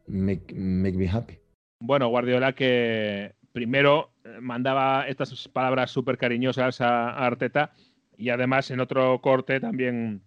[0.07, 1.39] make me happy.
[1.79, 7.71] Bueno, Guardiola que primero mandaba estas palabras súper cariñosas a, Arteta
[8.17, 10.21] y además en otro corte también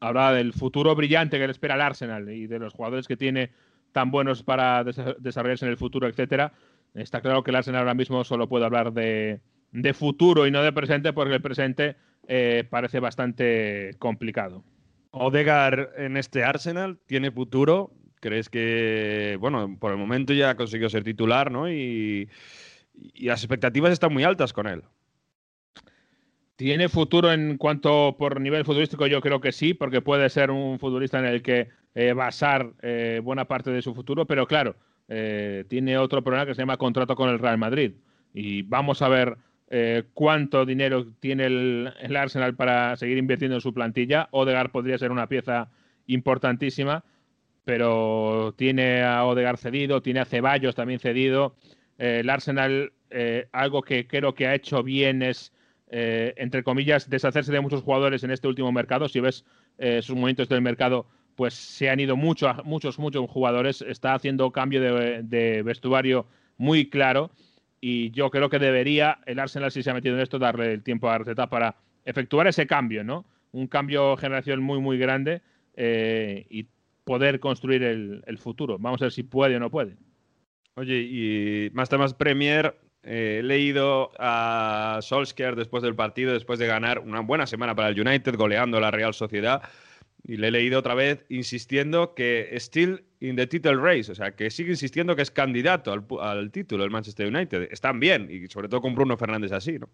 [0.00, 3.50] hablaba del futuro brillante que le espera al Arsenal y de los jugadores que tiene
[3.92, 6.52] tan buenos para desarrollarse en el futuro, etcétera.
[6.94, 9.40] Está claro que el Arsenal ahora mismo solo puede hablar de,
[9.72, 11.96] de futuro y no de presente, porque el presente
[12.28, 14.64] eh, parece bastante complicado.
[15.12, 17.92] Odegar en este Arsenal tiene futuro.
[18.20, 21.70] ¿Crees que, bueno, por el momento ya ha conseguido ser titular, ¿no?
[21.70, 22.28] Y,
[23.14, 24.82] las expectativas están muy altas con él.
[26.56, 30.78] Tiene futuro en cuanto por nivel futbolístico, yo creo que sí, porque puede ser un
[30.78, 34.76] futbolista en el que eh, basar eh, buena parte de su futuro, pero claro,
[35.08, 37.92] eh, tiene otro problema que se llama contrato con el Real Madrid.
[38.34, 39.38] Y vamos a ver
[39.70, 44.28] eh, cuánto dinero tiene el, Arsenal para seguir invirtiendo en su plantilla.
[44.32, 45.70] Odegar podría ser una pieza
[46.06, 47.04] importantísima,
[47.64, 51.54] pero tiene a Odegar cedido, tiene a Ceballos también cedido.
[51.98, 52.92] Eh, el Arsenal,
[53.50, 55.52] algo que creo que ha hecho bien es
[55.92, 59.08] eh, entre comillas, deshacerse de muchos jugadores en este último mercado.
[59.08, 59.44] Si ves
[59.78, 63.82] eh, sus momentos del mercado, pues se han ido muchos, muchos, muchos jugadores.
[63.82, 67.30] Está haciendo cambio de, vestuario muy claro.
[67.80, 70.82] Y yo creo que debería el Arsenal, si se ha metido en esto, darle el
[70.82, 73.24] tiempo a Arteta para efectuar ese cambio, ¿no?
[73.52, 75.42] Un cambio generación muy, muy grande
[75.76, 76.66] eh, y
[77.04, 78.78] poder construir el, el futuro.
[78.78, 79.96] Vamos a ver si puede o no puede.
[80.74, 86.66] Oye, y más temas Premier, eh, he leído a Solskjaer después del partido, después de
[86.66, 89.62] ganar una buena semana para el United, goleando a la Real Sociedad.
[90.22, 94.32] Y le he leído otra vez insistiendo que still in the title race, o sea,
[94.32, 97.68] que sigue insistiendo que es candidato al, título del Manchester United.
[97.70, 99.88] Están bien, y sobre todo con Bruno Fernández así, ¿no?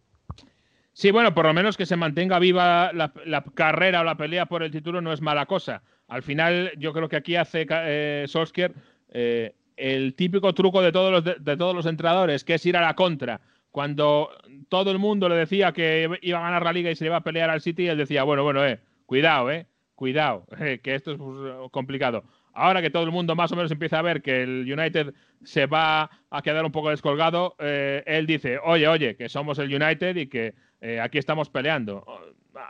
[0.92, 4.62] Sí, bueno, por lo menos que se mantenga viva la, carrera o la pelea por
[4.62, 5.82] el título no es mala cosa.
[6.08, 8.72] Al final, yo creo que aquí hace eh, Solskjaer
[9.10, 12.80] eh, el típico truco de todos, los, de todos los entrenadores, que es ir a
[12.80, 13.40] la contra.
[13.70, 14.30] Cuando
[14.70, 17.22] todo el mundo le decía que iba a ganar la liga y se iba a
[17.22, 21.18] pelear al City, él decía, bueno, bueno, eh, cuidado, eh, cuidado, eh, que esto es
[21.18, 22.24] pues, complicado.
[22.56, 25.66] Ahora que todo el mundo más o menos empieza a ver que el United se
[25.66, 30.16] va a quedar un poco descolgado, eh, él dice, oye, oye, que somos el United
[30.16, 32.04] y que eh, aquí estamos peleando.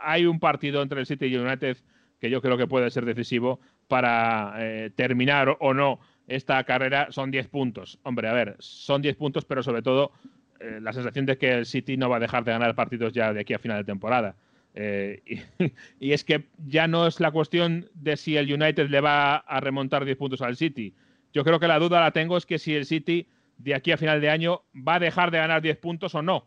[0.01, 1.77] Hay un partido entre el City y el United
[2.19, 7.31] que yo creo que puede ser decisivo para eh, terminar o no esta carrera son
[7.31, 7.99] 10 puntos.
[8.03, 10.11] Hombre, a ver, son 10 puntos, pero sobre todo
[10.59, 13.33] eh, la sensación de que el City no va a dejar de ganar partidos ya
[13.33, 14.35] de aquí a final de temporada.
[14.79, 15.43] Eh,
[15.99, 19.59] y, es que ya no es la cuestión de si el United le va a
[19.59, 20.93] remontar 10 puntos al City.
[21.33, 23.97] Yo creo que la duda la tengo es que si el City de aquí a
[23.97, 26.45] final de año va a dejar de ganar 10 puntos o no.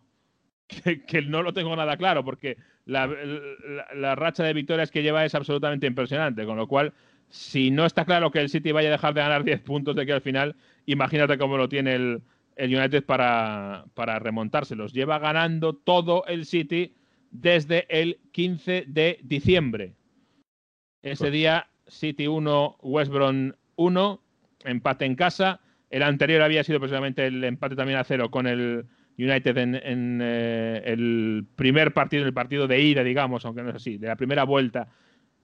[1.09, 3.09] Que, no lo tengo nada claro, porque la,
[4.15, 6.93] racha de victorias que lleva es absolutamente impresionante, con lo cual
[7.29, 10.03] si no está claro que el City vaya a dejar de ganar 10 puntos de
[10.03, 10.55] aquí al final,
[10.87, 12.23] imagínate cómo lo tiene el,
[12.55, 14.93] el United para, para, remontárselos.
[14.93, 16.95] Lleva ganando todo el City
[17.31, 19.95] desde el 15 de diciembre.
[21.03, 24.23] Ese día, City 1, West Brom 1,
[24.65, 25.61] empate en casa.
[25.89, 28.87] El anterior había sido precisamente el empate también a cero con el
[29.19, 33.77] United en, en eh, el primer partido, el partido de ida, digamos, aunque no es
[33.77, 34.89] así, de la primera vuelta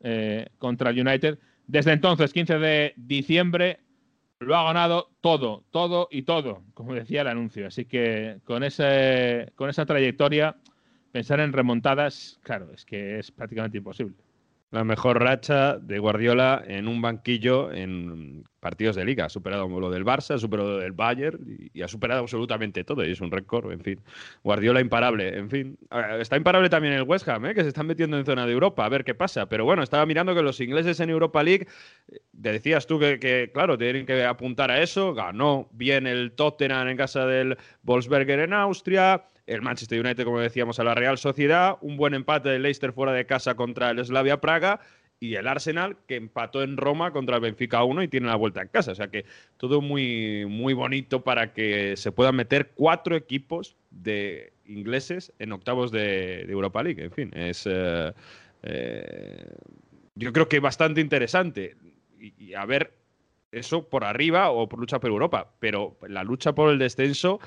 [0.00, 1.38] eh, contra el United.
[1.66, 3.80] Desde entonces, 15 de diciembre,
[4.38, 7.66] lo ha ganado todo, todo y todo, como decía el anuncio.
[7.66, 10.56] Así que con, ese, con esa trayectoria,
[11.16, 14.12] pensar en remontadas, claro, es que es prácticamente imposible.
[14.70, 19.24] La mejor racha de Guardiola en un banquillo en partidos de liga.
[19.24, 21.40] Ha superado lo del Barça, ha superado lo del Bayern
[21.72, 23.02] y, ha superado absolutamente todo.
[23.02, 23.98] Y es un récord, en fin.
[24.44, 25.78] Guardiola imparable, en fin.
[26.20, 27.54] Está imparable también el West Ham, ¿eh?
[27.54, 29.48] que se están metiendo en zona de Europa, a ver qué pasa.
[29.48, 31.66] Pero bueno, estaba mirando que los ingleses en Europa League,
[32.42, 35.14] te decías tú que claro, tienen que apuntar a eso.
[35.14, 40.78] Ganó bien el Tottenham en casa del Wolfsberger en Austria el Manchester United, como decíamos,
[40.80, 44.40] a la Real Sociedad, un buen empate del Leicester fuera de casa contra el Slavia
[44.40, 44.80] Praga
[45.18, 48.62] y el Arsenal que empató en Roma contra el Benfica 1 y tiene la vuelta
[48.62, 48.92] en casa.
[48.92, 49.24] O sea que
[49.56, 55.90] todo muy, muy bonito para que se puedan meter cuatro equipos de ingleses en octavos
[55.90, 57.04] de, Europa League.
[57.04, 57.66] En fin, es...
[57.66, 58.12] Eh,
[58.62, 59.46] eh,
[60.16, 61.76] yo creo que bastante interesante.
[62.18, 62.94] Y, y a ver,
[63.52, 65.52] eso por arriba o por lucha por Europa.
[65.60, 67.38] Pero la lucha por el descenso,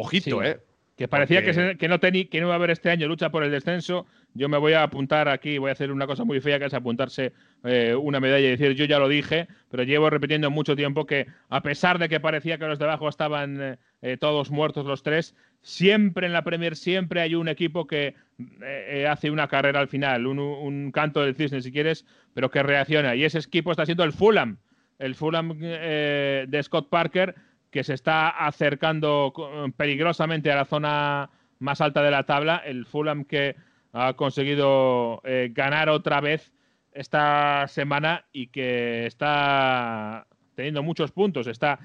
[0.00, 0.46] ojito, Sí.
[0.48, 0.56] ¿eh?
[0.96, 3.28] Que parecía que, se- que no teni- que no iba a haber este año lucha
[3.30, 4.06] por el descenso.
[4.32, 6.72] Yo me voy a apuntar aquí, voy a hacer una cosa muy fea, que es
[6.74, 7.32] apuntarse
[7.64, 11.26] eh, una medalla y decir yo ya lo dije, pero llevo repitiendo mucho tiempo que
[11.50, 15.02] a pesar de que parecía que los de abajo estaban eh, eh, todos muertos los
[15.02, 18.14] tres, siempre en la Premier siempre hay un equipo que
[18.62, 22.62] eh, hace una carrera al final, un, un canto del cisne si quieres, pero que
[22.62, 23.14] reacciona.
[23.14, 24.56] Y ese equipo está siendo el Fulham,
[24.98, 27.34] el Fulham eh, de Scott Parker,
[27.76, 29.34] que se está acercando
[29.76, 32.62] peligrosamente a la zona más alta de la tabla.
[32.64, 33.54] El Fulham que
[33.92, 36.54] ha conseguido eh, ganar otra vez
[36.92, 41.78] esta semana y que está teniendo muchos puntos, está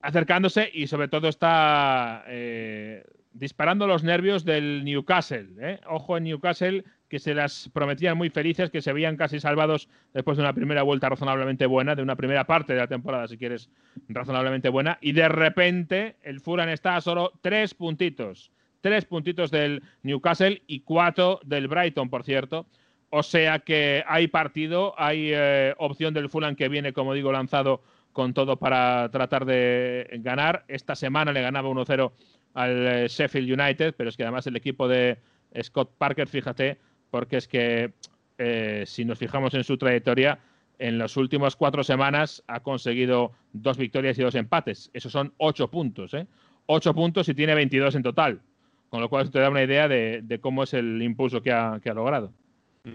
[0.00, 5.48] acercándose y sobre todo está eh, disparando los nervios del Newcastle.
[5.58, 5.80] ¿eh?
[5.88, 10.36] Ojo en Newcastle, que se las prometían muy felices, que se veían casi salvados después
[10.36, 13.70] de una primera vuelta razonablemente buena, de una primera parte de la temporada, si quieres,
[14.08, 14.98] razonablemente buena.
[15.00, 18.50] Y de repente el Fulham está a solo tres puntitos.
[18.80, 22.66] Tres puntitos del Newcastle y cuatro del Brighton, por cierto.
[23.10, 27.82] O sea que hay partido, hay eh, opción del Fulham que viene, como digo, lanzado
[28.12, 30.64] con todo para tratar de ganar.
[30.68, 32.12] Esta semana le ganaba 1-0
[32.54, 35.18] al eh, Sheffield United, pero es que además el equipo de
[35.62, 36.78] Scott Parker, fíjate,
[37.14, 37.92] porque es que
[38.38, 40.40] eh, si nos fijamos en su trayectoria,
[40.80, 44.90] en las últimas cuatro semanas ha conseguido dos victorias y dos empates.
[44.92, 46.26] Esos son ocho puntos, ¿eh?
[46.66, 48.40] Ocho puntos y tiene 22 en total.
[48.88, 51.78] Con lo cual te da una idea de, de cómo es el impulso que ha,
[51.80, 52.32] que ha logrado.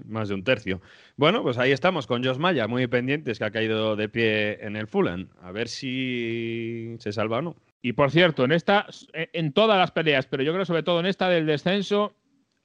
[0.06, 0.82] Más de un tercio.
[1.16, 4.76] Bueno, pues ahí estamos con Jos Maya, muy pendientes, que ha caído de pie en
[4.76, 5.30] el Fulham.
[5.42, 7.56] A ver si se salva o no.
[7.82, 11.06] Y por cierto, en esta, en todas las peleas, pero yo creo sobre todo en
[11.06, 12.18] esta del descenso,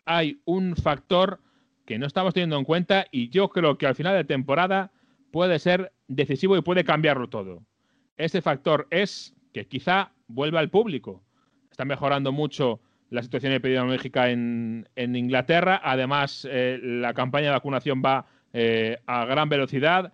[0.05, 1.40] hay un factor
[1.86, 4.90] que no estamos teniendo en cuenta y yo creo que al final de temporada
[5.30, 7.62] puede ser decisivo y puede cambiarlo todo.
[8.16, 11.22] Ese factor es que quizá vuelva al público.
[11.70, 12.80] Está mejorando mucho
[13.11, 15.80] la situación epidemiológica en, en Inglaterra.
[15.82, 20.12] Además, eh, la campaña de vacunación va eh, a gran velocidad.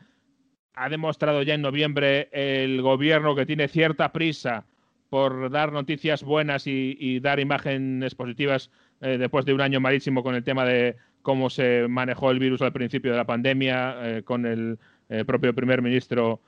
[0.74, 4.64] Ha demostrado ya en noviembre el gobierno que tiene cierta prisa
[5.10, 8.70] por dar noticias buenas y, y dar imágenes positivas
[9.00, 12.62] eh, después de un año malísimo con el tema de cómo se manejó el virus
[12.62, 14.78] al principio de la pandemia, eh, con el
[15.08, 16.40] eh, propio primer ministro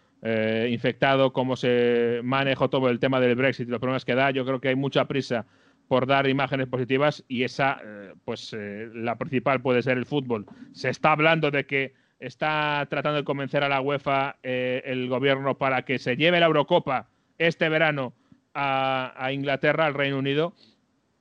[0.69, 4.31] infectado, cómo se manejó todo el tema del Brexit los problemas que da.
[4.31, 5.47] Yo creo que hay mucha prisa
[5.89, 7.83] por dar imágenes positivas y esa,
[8.25, 8.57] pues
[8.95, 10.47] la principal puede ser el fútbol.
[10.71, 15.83] Se está hablando de que está tratando de convencer a la UEFA el gobierno para
[15.83, 18.15] que se lleve la Eurocopa este verano
[18.55, 20.55] a, Inglaterra, al Reino Unido,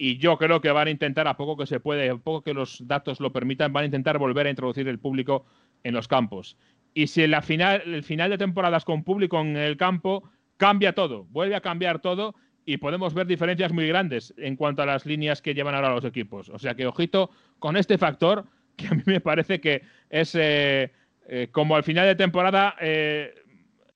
[0.03, 2.55] y yo creo que van a intentar, a poco que se puede, a poco que
[2.55, 5.45] los datos lo permitan, van a intentar volver a introducir el público
[5.83, 6.57] en los campos.
[6.95, 10.27] Y si la final, el final de temporadas con público en el campo
[10.57, 12.33] cambia todo, vuelve a cambiar todo
[12.65, 16.03] y podemos ver diferencias muy grandes en cuanto a las líneas que llevan ahora los
[16.03, 16.49] equipos.
[16.49, 17.29] O sea que ojito
[17.59, 18.47] con este factor
[18.77, 20.91] que a mí me parece que es eh,
[21.27, 23.35] eh, como al final de temporada eh,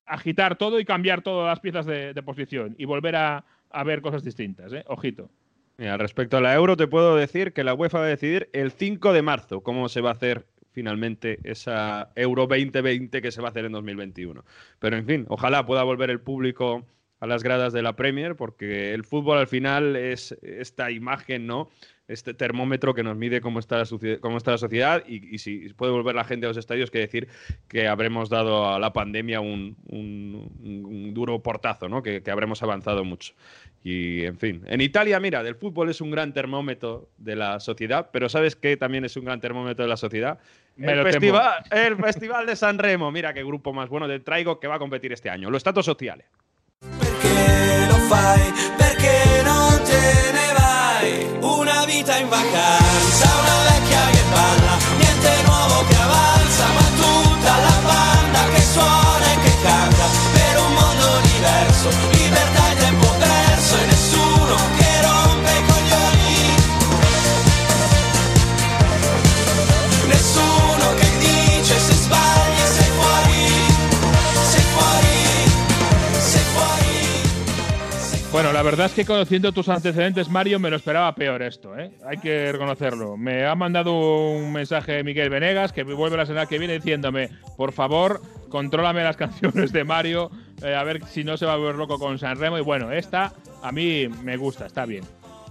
[0.06, 4.22] agitar todo y cambiar todas las piezas de, posición y volver a, a, ver cosas
[4.22, 4.70] distintas.
[4.86, 5.28] Ojito.
[5.78, 8.72] Mira, respecto a la Euro, te puedo decir que la UEFA va a decidir el
[8.72, 13.48] 5 de marzo cómo se va a hacer finalmente esa Euro 2020 que se va
[13.48, 14.44] a hacer en 2021.
[14.78, 16.86] Pero en fin, ojalá pueda volver el público
[17.20, 21.68] a las gradas de la Premier, porque el fútbol al final es esta imagen, ¿no?
[22.08, 23.84] Este termómetro que nos mide cómo está la,
[24.20, 27.00] cómo está la sociedad y, y, si puede volver la gente a los estadios, que
[27.00, 27.26] decir
[27.66, 32.04] que habremos dado a la pandemia un, un, un duro portazo, ¿no?
[32.04, 33.34] Que, que, habremos avanzado mucho.
[33.82, 38.10] Y en fin, en Italia, mira, del fútbol es un gran termómetro de la sociedad,
[38.12, 40.38] pero ¿sabes qué también es un gran termómetro de la sociedad?
[40.78, 43.10] El festival, el festival, de San Remo.
[43.10, 45.50] Mira qué grupo más bueno te traigo que va a competir este año.
[45.50, 46.26] Lo Stato Sociale.
[52.06, 53.25] Una vita in vacanza,
[78.56, 81.90] la verdad es que conociendo tus antecedentes, Mario, me lo esperaba peor esto, ¿eh?
[82.06, 83.18] Hay que reconocerlo.
[83.18, 87.28] Me ha mandado un mensaje Miguel Venegas, que vuelve la semana que viene diciéndome,
[87.58, 90.30] por favor, contrólame las canciones de Mario,
[90.62, 92.56] eh, a ver si no se va a volver loco con San Remo.
[92.56, 95.04] Y bueno, esta a mí me gusta, está bien.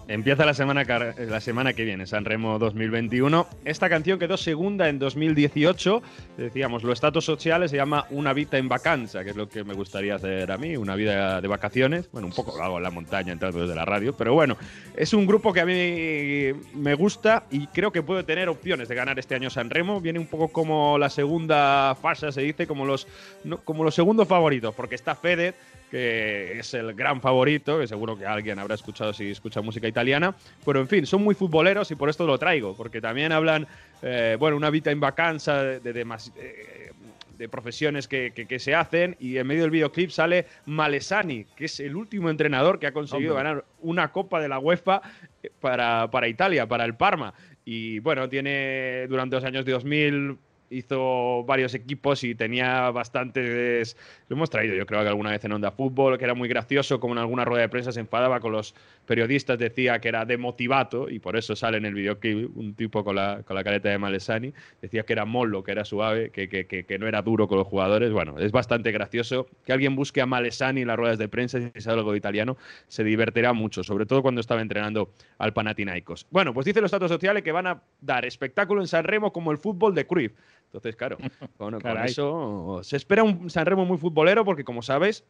[0.08, 3.47] Empieza la semana, car- la semana que viene, San Remo 2021.
[3.66, 6.03] Esta canción quedó segunda en 2018.
[6.38, 9.74] Decíamos, lo estatus sociales se llama Una vida en vacanza, que es lo que me
[9.74, 12.08] gustaría hacer a mí, una vida de vacaciones.
[12.12, 14.58] Bueno, un poco lo hago en la montaña entrando desde la radio, pero bueno,
[14.95, 18.93] es un grupo que a mí me gusta y creo que puede tener opciones de
[18.93, 20.01] ganar este año San Remo.
[20.01, 23.08] Viene un poco como la segunda fase, se dice, como los,
[23.43, 25.56] no, como los segundos favoritos, porque está Fede,
[25.91, 30.36] que es el gran favorito, que seguro que alguien habrá escuchado si escucha música italiana.
[30.65, 33.67] Pero en fin, son muy futboleros y por esto lo traigo, porque también hablan,
[34.01, 36.91] eh, bueno, una vida en vacanza de, de, demas- eh,
[37.38, 41.65] de profesiones que, que- que se hacen y en medio del videoclip sale Malesani, que
[41.65, 43.43] es el último entrenador que ha conseguido Hombre.
[43.49, 45.01] ganar una copa de la UEFA
[45.43, 47.33] eh, para, para Italia, para el Parma.
[47.65, 50.38] Y bueno, tiene durante los años de 2000
[50.70, 53.97] hizo varios equipos y tenía bastantes.
[54.28, 56.99] Lo hemos traído, yo creo que alguna vez en Onda Fútbol, que era muy gracioso,
[56.99, 61.09] como en alguna rueda de prensa se enfadaba con los periodistas, decía que era demotivato
[61.09, 63.97] y por eso sale en el videoclip un tipo con la, con la careta de
[63.97, 64.53] Malesani.
[64.82, 67.68] Decía que era mollo, que era suave, que, que, que, no era duro con los
[67.68, 68.11] jugadores.
[68.11, 71.82] Bueno, es bastante gracioso que alguien busque a Malesani en las ruedas de prensa si
[71.82, 72.57] sabe algo de italiano,
[72.88, 76.26] se divertirá mucho, sobre todo cuando estaba entrenando al Panathinaikos.
[76.32, 79.51] Bueno, pues dice los datos sociales que van a dar espectáculo en San Remo como
[79.51, 80.34] el fútbol de Cruyff.
[80.66, 81.18] Entonces, claro,
[81.57, 82.07] bueno, con Caray.
[82.07, 85.26] eso se espera un San Remo muy futbolero porque, como sabes,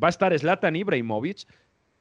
[0.00, 1.46] va a estar Zlatan Ibrahimovic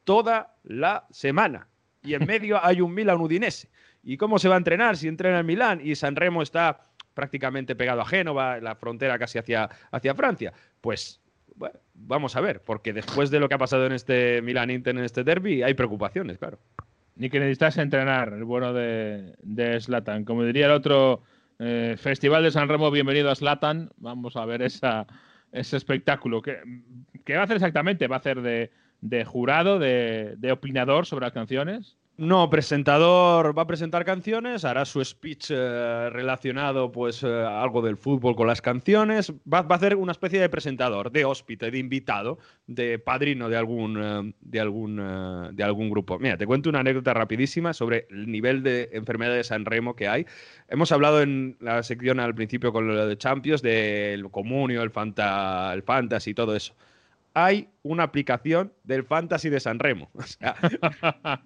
[0.03, 1.67] toda la semana.
[2.03, 3.69] Y en medio hay un Milan Udinese.
[4.03, 6.81] ¿Y cómo se va a entrenar si entrena en Milán y San Remo está
[7.13, 10.51] prácticamente pegado a Génova, la frontera casi hacia, hacia Francia?
[10.81, 11.21] Pues
[11.55, 14.97] bueno, vamos a ver, porque después de lo que ha pasado en este Milan Inter,
[14.97, 16.59] en este derby, hay preocupaciones, claro.
[17.15, 20.25] Ni que necesitas entrenar, el bueno de, de Slatan.
[20.25, 21.21] Como diría el otro
[21.65, 23.91] eh, Festival de San Remo, bienvenido a Slatan.
[23.97, 25.07] Vamos a ver esa,
[25.51, 26.41] ese espectáculo.
[26.41, 26.57] ¿Qué,
[27.33, 28.07] va a hacer exactamente?
[28.07, 31.97] ¿Va a hacer de, de jurado, de opinador sobre las canciones?
[32.15, 37.97] No, presentador va a presentar canciones, hará su speech eh, relacionado, pues, eh, algo del
[37.97, 39.33] fútbol con las canciones.
[39.51, 42.37] Va, va a hacer una especie de presentador, de hóspite, de invitado,
[42.67, 46.19] de padrino de algún, eh, de algún, eh, de algún grupo.
[46.19, 50.07] Mira, te cuento una anécdota rapidísima sobre el nivel de enfermedad de San Remo que
[50.07, 50.27] hay.
[50.69, 55.73] Hemos hablado en la sección al principio con lo de Champions del comunio, el, fanta,
[55.73, 56.75] el fantasy y todo eso.
[57.33, 60.11] Hay una aplicación del fantasy de San Remo.
[60.15, 60.55] O sea,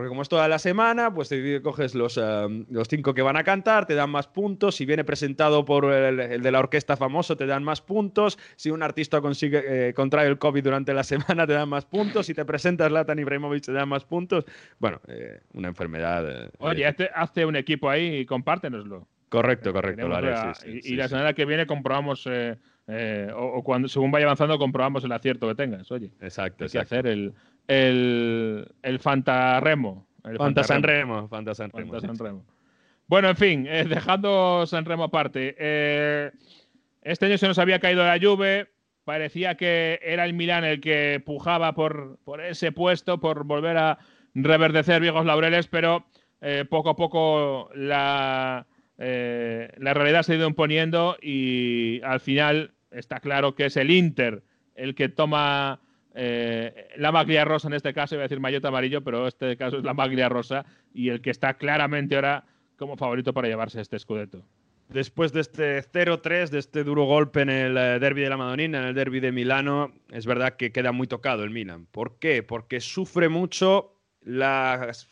[0.00, 3.36] porque como es toda la semana, pues te coges los, eh, los cinco que van
[3.36, 4.74] a cantar, te dan más puntos.
[4.76, 8.38] Si viene presentado por el, el de la orquesta famoso, te dan más puntos.
[8.56, 12.24] Si un artista consigue eh, contrae el COVID durante la semana, te dan más puntos.
[12.24, 14.46] Si te presentas Latan Ibrahimovic, te dan más puntos.
[14.78, 16.44] Bueno, eh, una enfermedad.
[16.46, 19.06] eh, Oye, hazte, hazte un equipo ahí y compártenoslo.
[19.28, 20.08] correcto, correcto.
[20.08, 22.56] Lo Queremos haré, ver- sí, sí, y, sí, y la semana que viene comprobamos, eh,
[22.88, 25.92] eh, o, o cuando según vaya avanzando, comprobamos el acierto que tengas.
[25.92, 27.34] Oye, Exacto, hay que hacer el,
[27.68, 30.06] el, el Fantarremo.
[30.24, 31.14] El Fanta San Fantarremo.
[31.14, 32.00] Remo, Fanta San Remo.
[32.00, 32.34] Fanta.
[33.06, 35.56] Bueno, en fin, eh, dejando San Remo aparte.
[35.58, 36.30] eh,
[37.02, 38.68] este año se nos había caído la Juve.
[39.04, 43.98] Parecía que era el Milán el que pujaba por, por ese puesto, por volver a
[44.34, 46.04] reverdecer viejos laureles, pero
[46.42, 48.66] eh, poco a poco la,
[48.98, 53.90] eh, la realidad se ha ido imponiendo y al final está claro que es el
[53.90, 54.42] Inter
[54.74, 55.80] el que toma
[56.14, 59.78] eh, la maglia rosa en este caso, iba a decir maillot amarillo, pero este caso
[59.78, 62.44] es la maglia rosa y el que está claramente ahora
[62.76, 64.44] como favorito para llevarse este escudeto.
[64.88, 68.80] Después de este 0-3, de este duro golpe en el eh, derby de la Madonina,
[68.80, 71.86] en el derby de Milano, es verdad que queda muy tocado el Milan.
[71.86, 72.42] ¿Por qué?
[72.42, 75.08] Porque sufre mucho las,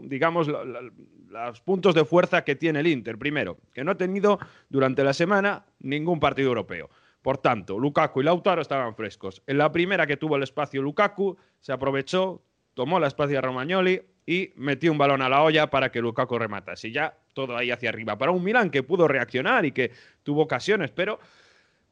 [0.00, 3.18] digamos, los puntos de fuerza que tiene el Inter.
[3.18, 4.38] Primero, que no ha tenido
[4.70, 6.88] durante la semana ningún partido europeo.
[7.22, 9.42] Por tanto, Lukaku y Lautaro estaban frescos.
[9.46, 12.42] En la primera que tuvo el espacio Lukaku, se aprovechó,
[12.74, 16.38] tomó la espacio a Romagnoli y metió un balón a la olla para que Lukaku
[16.38, 16.88] rematase.
[16.88, 18.16] Y ya todo ahí hacia arriba.
[18.16, 19.90] Para un Milan que pudo reaccionar y que
[20.22, 21.18] tuvo ocasiones, pero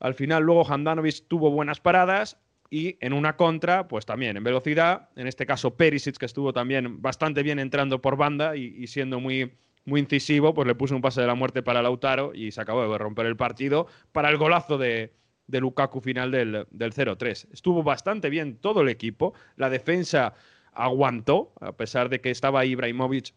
[0.00, 2.38] al final luego Handanovic tuvo buenas paradas
[2.70, 7.00] y en una contra, pues también en velocidad, en este caso Perisic, que estuvo también
[7.00, 9.52] bastante bien entrando por banda y, y siendo muy,
[9.86, 12.90] muy incisivo, pues le puso un pase de la muerte para Lautaro y se acabó
[12.90, 15.14] de romper el partido para el golazo de,
[15.46, 17.48] de Lukaku final del, del 0-3.
[17.52, 20.34] Estuvo bastante bien todo el equipo, la defensa
[20.72, 23.32] aguantó, a pesar de que estaba Ibrahimovic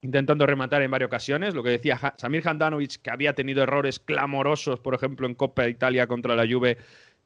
[0.00, 1.54] intentando rematar en varias ocasiones.
[1.54, 5.70] Lo que decía Samir Handanovic, que había tenido errores clamorosos, por ejemplo, en Copa de
[5.70, 6.78] Italia contra la Juve,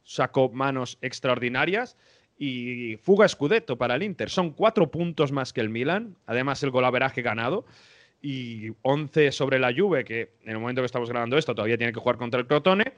[0.02, 1.96] sacó manos extraordinarias.
[2.38, 4.28] Y fuga Scudetto para el Inter.
[4.28, 6.16] Son cuatro puntos más que el Milan.
[6.26, 7.66] Además, el golaveraje ganado.
[8.22, 11.92] Y 11 sobre la Juve, que en el momento que estamos grabando esto todavía tiene
[11.92, 12.92] que jugar contra el Crotone.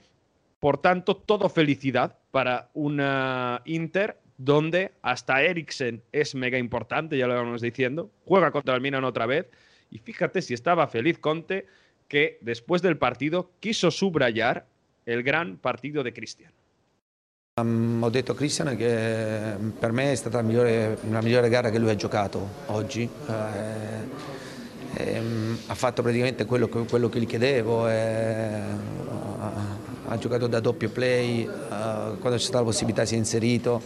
[0.60, 7.34] Por tanto, todo felicidad para una Inter donde hasta Eriksen es mega importante, ya lo
[7.34, 9.46] vamos diciendo, juega contra el Milan otra vez,
[9.90, 11.66] y fíjate si estaba feliz Conte
[12.08, 14.66] que después del partido quiso subrayar
[15.06, 16.52] el gran partido de Cristian.
[17.56, 21.48] Um, ho detto a Christian che mm, per me è stata la migliore, la migliore
[21.48, 23.02] gara che lui ha giocato oggi.
[23.02, 24.33] Eh,
[24.96, 27.88] ehm, ha fatto praticamente quello che, quello che gli chiedevo.
[27.88, 28.62] eh,
[30.06, 33.82] ha, giocato da doppio play, eh, quando c'è stata la possibilità si è inserito.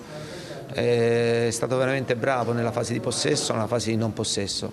[0.75, 4.73] Eh, è stato veramente bravo nella fase di possesso, nella fase di non possesso.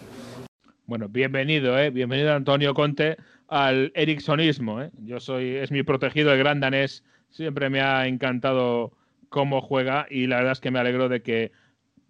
[0.83, 1.91] Bueno, bienvenido, ¿eh?
[1.91, 3.17] Bienvenido Antonio Conte
[3.47, 4.91] al Ericksonismo, ¿eh?
[5.03, 7.03] Yo soy, es mi protegido, el gran danés.
[7.29, 8.91] Siempre me ha encantado
[9.29, 11.51] cómo juega y la verdad es que me alegro de que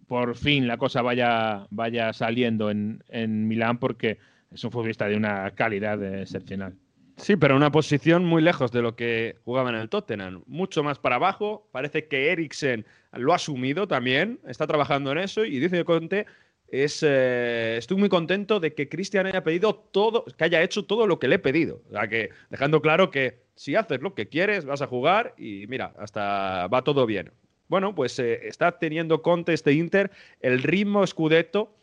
[0.07, 4.19] por fin la cosa vaya, vaya saliendo en, en Milán porque
[4.51, 6.75] es un futbolista de una calidad excepcional.
[7.17, 10.43] Sí, pero una posición muy lejos de lo que jugaba en el Tottenham.
[10.47, 11.67] Mucho más para abajo.
[11.71, 14.39] Parece que Eriksen lo ha asumido también.
[14.45, 15.45] Está trabajando en eso.
[15.45, 16.25] Y dice Conte,
[16.67, 21.07] es, eh, estoy muy contento de que Cristian haya pedido todo, que haya hecho todo
[21.07, 21.81] lo que le he pedido.
[21.89, 25.93] O que dejando claro que si haces lo que quieres, vas a jugar y mira,
[25.97, 27.31] hasta va todo bien.
[27.67, 30.11] Bueno, pues eh, está teniendo Conte este Inter
[30.41, 31.75] el ritmo Scudetto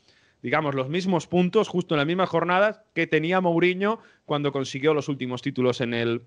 [0.43, 5.09] digamos, los mismos puntos justo en las mismas jornadas que tenía Mourinho cuando consiguió los
[5.09, 6.23] últimos títulos en el,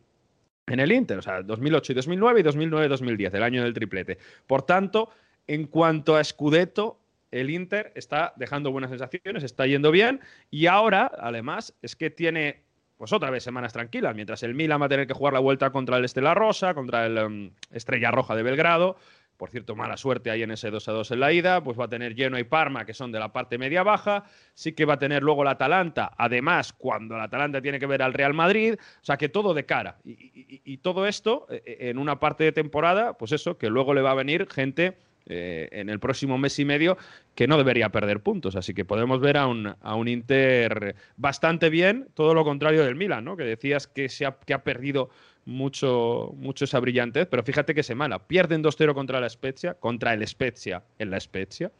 [0.68, 4.18] en el Inter, o sea, 2008 y 2009 y 2009-2010, el año del triplete.
[4.48, 5.10] Por tanto,
[5.48, 7.00] en cuanto a Scudetto,
[7.30, 12.64] el Inter está dejando buenas sensaciones, está yendo bien y ahora, además, es que tiene
[12.98, 15.70] pues otra vez semanas tranquilas, mientras el Milan va a tener que jugar la vuelta
[15.72, 18.96] contra el Estela Rosa, contra el um, Estrella Roja de Belgrado,
[19.38, 21.64] por cierto, mala suerte ahí en ese 2 a 2 en la ida.
[21.64, 24.24] Pues va a tener Genoa y Parma, que son de la parte media-baja.
[24.54, 26.12] Sí que va a tener luego la Atalanta.
[26.18, 28.76] Además, cuando la Atalanta tiene que ver al Real Madrid.
[28.80, 29.98] O sea, que todo de cara.
[30.04, 34.12] Y, todo esto eh, en una parte de temporada, pues eso, que luego le va
[34.12, 34.98] a venir gente
[35.28, 36.98] eh, en el próximo mes y medio
[37.34, 38.56] que no debería perder puntos.
[38.56, 42.96] Así que podemos ver a un, a un Inter bastante bien, todo lo contrario del
[42.96, 43.36] Milan, ¿no?
[43.36, 45.10] Que decías que, se ha, que ha perdido
[45.46, 48.20] mucho, mucho esa brillantez, pero fíjate que semana.
[48.20, 51.72] Pierden 2-0 contra la Spezia, contra el Spezia en la Spezia.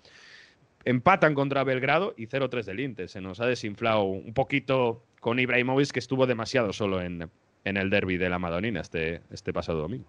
[0.84, 3.10] Empatan contra Belgrado y 0-3 del Inter.
[3.10, 7.30] Se nos ha desinflado un poquito con Ibrahimovic, que estuvo demasiado solo en,
[7.64, 10.08] en el derby de la Madonina este, este pasado domingo.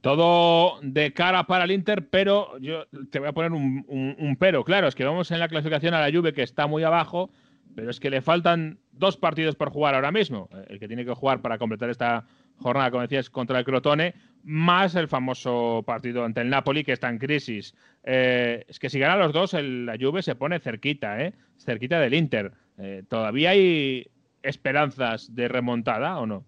[0.00, 4.64] Todo de cara para el Inter, pero yo te voy a poner un, un- pero.
[4.64, 7.30] Claro, es que vamos en la clasificación a la Juve que está muy abajo,
[7.74, 10.48] pero es que le faltan dos partidos por jugar ahora mismo.
[10.68, 12.24] El que tiene que jugar para completar esta
[12.56, 17.08] jornada, como decías, contra el Crotone, más el famoso partido ante el Napoli que está
[17.08, 17.74] en crisis.
[18.04, 21.32] Eh, es que si ganan los dos, la Juve se pone cerquita, ¿eh?
[21.58, 22.52] cerquita del Inter.
[22.78, 24.06] Eh, ¿Todavía hay
[24.42, 26.44] esperanzas de remontada o no?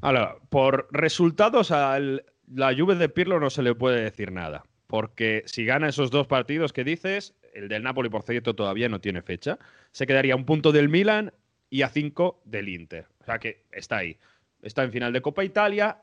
[0.00, 2.24] Ahora, por resultados al
[2.54, 6.26] la Juve de Pirlo no se le puede decir nada, porque si gana esos dos
[6.26, 9.58] partidos que dices, el del Napoli, por cierto, todavía no tiene fecha,
[9.90, 11.32] se quedaría a un punto del Milan
[11.68, 13.06] y a cinco del Inter.
[13.20, 14.18] O sea que está ahí.
[14.62, 15.98] Está en final de Copa Italia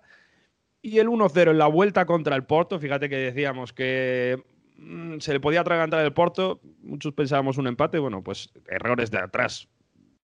[0.81, 2.79] y el 1-0 en la vuelta contra el Porto.
[2.79, 4.43] Fíjate que decíamos que
[4.77, 6.59] mm, se le podía atragantar el Porto.
[6.81, 7.99] Muchos pensábamos un empate.
[7.99, 9.67] Bueno, pues errores de atrás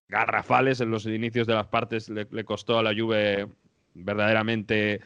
[0.10, 3.48] garrafales en los inicios de las partes le, le costó a la Juve
[3.94, 5.02] verdaderamente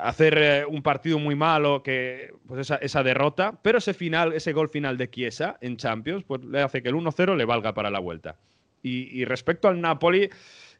[0.00, 4.52] hacer eh, un partido muy malo, que pues esa, esa derrota, pero ese final, ese
[4.52, 7.90] gol final de Chiesa en Champions, pues le hace que el 1-0 le valga para
[7.90, 8.36] la vuelta.
[8.82, 10.30] Y, respecto al Napoli,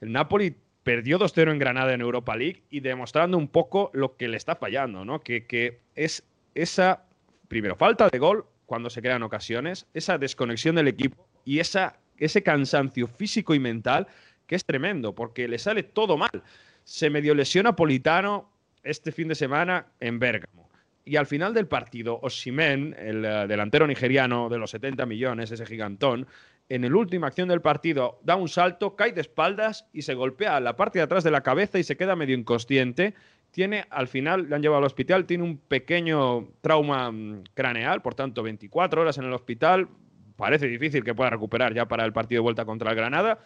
[0.01, 4.29] el Napoli perdió 2-0 en Granada en Europa League y demostrando un poco lo que
[4.29, 5.21] le está fallando, ¿no?
[5.21, 6.23] Que, que es
[6.55, 7.05] esa,
[7.49, 12.43] primero, falta de gol cuando se crean ocasiones, esa desconexión del equipo y esa, ese
[12.43, 14.07] cansancio físico y mental
[14.47, 16.43] que es tremendo, porque le sale todo mal.
[16.85, 18.51] Se medio lesiona Politano
[18.83, 20.69] este fin de semana en Bérgamo.
[21.05, 25.65] Y al final del partido, Osimen, el eh, delantero nigeriano de los 70 millones, ese
[25.65, 26.27] gigantón,
[26.69, 30.61] en la última acción del partido da un salto, cae de espaldas y se golpea
[30.61, 33.15] la parte de atrás de la cabeza y se queda medio inconsciente.
[33.51, 38.15] Tiene, al final, le han llevado al hospital, tiene un pequeño trauma mm, craneal, por
[38.15, 39.89] tanto, 24 horas en el hospital.
[40.37, 43.39] Parece difícil que pueda recuperar ya para el partido de vuelta contra el Granada.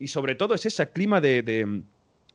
[0.00, 1.82] Y sobre todo es ese clima de-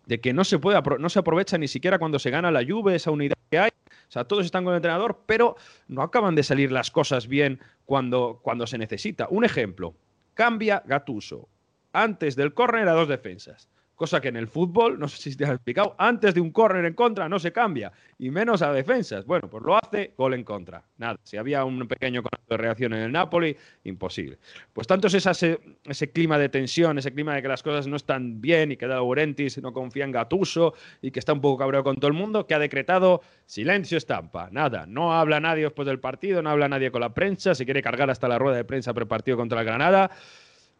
[0.06, 2.96] de que no se, puede, no se aprovecha ni siquiera cuando se gana la Juve,
[2.96, 3.72] esa unidad que hay.
[4.08, 5.56] O sea, todos están con el entrenador, pero
[5.88, 9.28] no acaban de salir las cosas bien cuando, cuando se necesita.
[9.30, 9.96] Un ejemplo,
[10.34, 11.50] cambia Gatuso.
[11.92, 13.70] Antes del córner a dos defensas.
[13.96, 16.84] Cosa que en el fútbol, no sé si te has explicado, antes de un córner
[16.84, 19.26] en contra no se cambia, y menos a defensas.
[19.26, 20.84] Bueno, pues lo hace, gol en contra.
[20.98, 23.56] Nada, si había un pequeño concepto de reacción en el Napoli,
[23.86, 24.38] imposible.
[24.74, 27.96] Pues tanto es ese, ese clima de tensión, ese clima de que las cosas no
[27.96, 31.86] están bien y que Laurentis no confía en Gatuso y que está un poco cabreado
[31.86, 34.50] con todo el mundo, que ha decretado silencio estampa.
[34.52, 37.82] Nada, no habla nadie después del partido, no habla nadie con la prensa, se quiere
[37.82, 40.12] cargar hasta la rueda de prensa prepartido contra el Granada.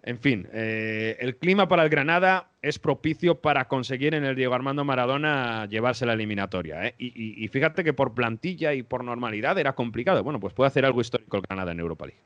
[0.06, 4.54] En fin, eh, el clima para el Granada es propicio para conseguir en el Diego
[4.54, 6.86] Armando Maradona llevarse la eliminatoria.
[6.86, 6.94] ¿eh?
[7.00, 10.24] Y, fíjate que por plantilla y por normalidad era complicado.
[10.24, 12.22] Bueno, pues puede hacer algo histórico el Granada en Europa League.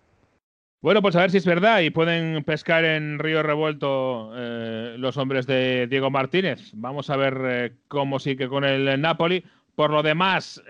[0.81, 5.15] Bueno, pues a ver si es verdad y pueden pescar en Río Revuelto eh, los
[5.15, 6.72] hombres de Diego Martínez.
[6.73, 9.41] Vamos a ver cómo sigue con el Napoli.
[9.76, 10.61] Por lo demás,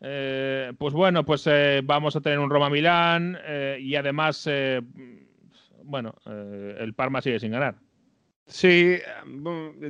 [0.00, 1.46] pues bueno, pues
[1.84, 3.38] vamos a tener un Roma-Milán
[3.78, 4.48] y además
[5.86, 7.76] bueno, eh, el Parma sigue sin ganar.
[8.48, 8.98] Sí,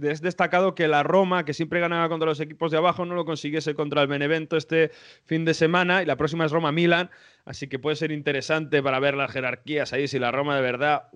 [0.03, 3.27] es destacado que la Roma, que siempre ganaba contra los equipos de abajo, no lo
[3.27, 4.93] consiguiese contra el Benevento este
[5.27, 7.11] fin de semana y la próxima es Roma-Milan,
[7.45, 11.09] así que puede ser interesante para ver las jerarquías ahí, si la Roma de verdad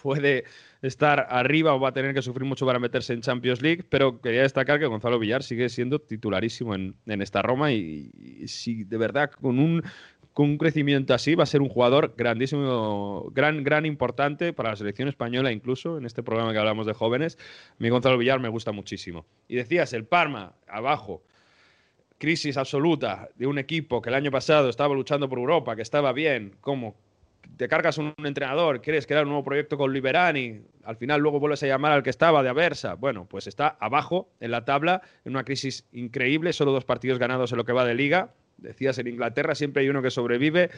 [0.00, 0.44] puede
[0.82, 4.20] estar arriba o va a tener que sufrir mucho para meterse en Champions League, pero
[4.20, 8.10] quería destacar que Gonzalo Villar sigue siendo titularísimo en, esta Roma y,
[8.46, 9.82] si de verdad con un
[10.36, 14.76] con un crecimiento así va a ser un jugador grandísimo, gran, gran importante para la
[14.76, 17.38] selección española, incluso en este programa que hablamos de jóvenes.
[17.78, 19.24] Mi Gonzalo Villar me gusta muchísimo.
[19.48, 21.22] Y decías, el Parma, abajo,
[22.18, 26.12] crisis absoluta de un equipo que el año pasado estaba luchando por Europa, que estaba
[26.12, 26.96] bien, ¿cómo?
[27.56, 31.62] Te cargas un entrenador, quieres crear un nuevo proyecto con Liberani, al final luego vuelves
[31.62, 32.92] a llamar al que estaba de Aversa.
[32.92, 37.52] Bueno, pues está abajo en la tabla, en una crisis increíble, solo dos partidos ganados
[37.52, 40.70] en lo que va de liga, Decías, en Inglaterra siempre hay uno que sobrevive.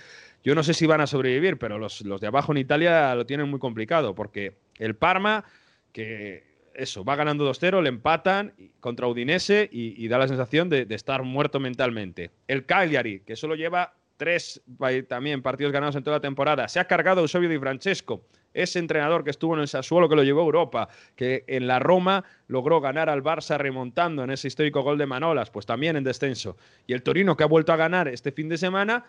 [0.42, 3.48] Yo no sé si van a sobrevivir, pero los, de abajo en Italia lo tienen
[3.48, 5.44] muy complicado, porque el Parma,
[5.92, 6.44] que
[6.74, 11.60] eso, va ganando 2-0, le empatan contra Udinese y, da la sensación de, estar muerto
[11.60, 12.30] mentalmente.
[12.46, 14.60] El Cagliari, que solo lleva tres
[15.08, 18.24] también partidos ganados en toda la temporada, se ha cargado Eusebio Di Francesco,
[18.62, 21.78] ese entrenador que estuvo en el Sassuolo que lo llevó a Europa, que en la
[21.78, 26.04] Roma logró ganar al Barça remontando en ese histórico gol de Manolas, pues también en
[26.04, 26.56] descenso.
[26.86, 29.04] Y el Torino que ha vuelto a ganar este fin de semana,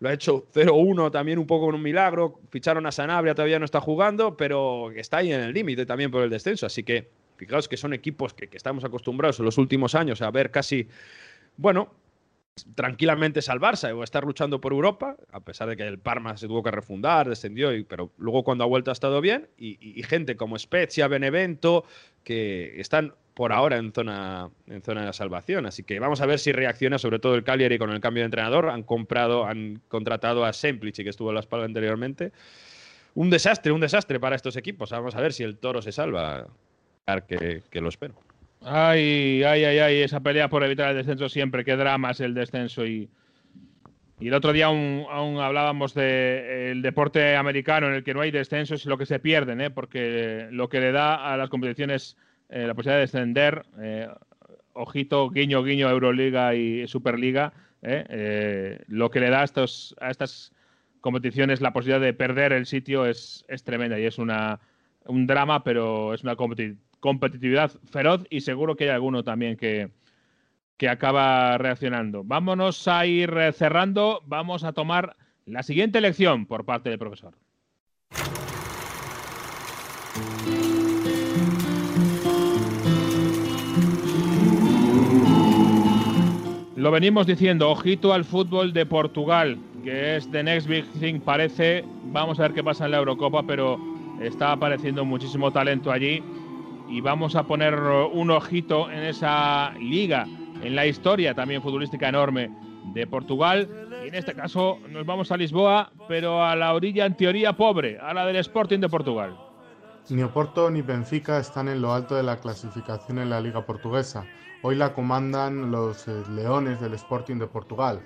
[0.00, 3.64] lo ha hecho 0-1 también un poco con un milagro, ficharon a Sanabria, todavía no
[3.64, 7.68] está jugando, pero está ahí en el límite también por el descenso, así que fijaos
[7.68, 10.88] que son equipos que, que estamos acostumbrados en los últimos años a ver casi,
[11.56, 11.90] bueno,
[12.74, 16.62] tranquilamente salvarse o estar luchando por Europa, a pesar de que el Parma se tuvo
[16.62, 21.08] que refundar, descendió, pero luego cuando ha vuelto ha estado bien, y, gente como Spezia,
[21.08, 21.84] Benevento,
[22.24, 25.64] que están por ahora en zona, en zona de salvación.
[25.64, 28.26] Así que vamos a ver si reacciona, sobre todo el Cagliari con el cambio de
[28.26, 28.68] entrenador.
[28.68, 32.32] Han comprado, han contratado a Semplici, que estuvo en la espalda anteriormente.
[33.14, 34.90] Un desastre, un desastre para estos equipos.
[34.90, 36.46] Vamos a ver si el Toro se salva,
[37.26, 38.14] que, que lo espero.
[38.64, 42.32] Ay, ay, ay, ay, esa pelea por evitar el descenso siempre, qué drama es el
[42.32, 42.86] descenso.
[42.86, 43.10] Y,
[44.20, 45.06] y el otro día aún,
[45.40, 49.60] hablábamos del deporte americano en el que no hay descenso y lo que se pierden,
[49.60, 49.70] ¿eh?
[49.70, 52.16] porque lo que le da a las competiciones
[52.50, 54.08] eh, la posibilidad de descender, eh,
[54.74, 57.52] ojito, guiño, guiño, Euroliga y Superliga,
[57.82, 58.78] ¿eh?
[58.86, 60.52] lo que le da a, estos, a estas
[61.00, 64.60] competiciones la posibilidad de perder el sitio es, es tremenda y es una,
[65.06, 69.90] un drama, pero es una competición competitividad feroz y seguro que hay alguno también que,
[70.76, 72.22] que acaba reaccionando.
[72.22, 77.34] Vámonos a ir cerrando, vamos a tomar la siguiente lección por parte del profesor.
[86.76, 91.84] Lo venimos diciendo, ojito al fútbol de Portugal, que es the next big thing, parece.
[92.12, 93.76] Vamos a ver qué pasa en la Eurocopa, pero
[94.20, 96.22] está apareciendo muchísimo talento allí
[96.92, 100.26] y vamos a poner un ojito en esa liga,
[100.62, 102.50] en la historia también futbolística enorme
[102.92, 103.66] de Portugal.
[104.04, 107.98] Y en este caso nos vamos a Lisboa, pero a la orilla en teoría pobre,
[107.98, 109.34] a la del Sporting de Portugal.
[110.10, 114.26] Ni Oporto ni Benfica están en lo alto de la clasificación en la liga portuguesa.
[114.60, 118.02] Hoy la comandan los eh, Leones del Sporting de Portugal,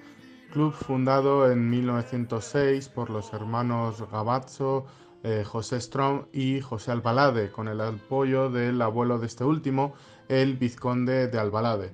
[0.53, 4.87] club fundado en 1906 por los hermanos Gabazzo,
[5.29, 9.95] eh, José Strong y José Albalade, con el apoyo del abuelo de este último,
[10.29, 11.93] el vizconde de Albalade,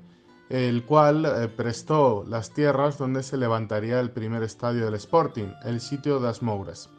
[0.51, 5.81] el cual eh, prestó las tierras donde se levantaría el primer estadio del Sporting, el
[5.81, 6.91] sitio das Moures.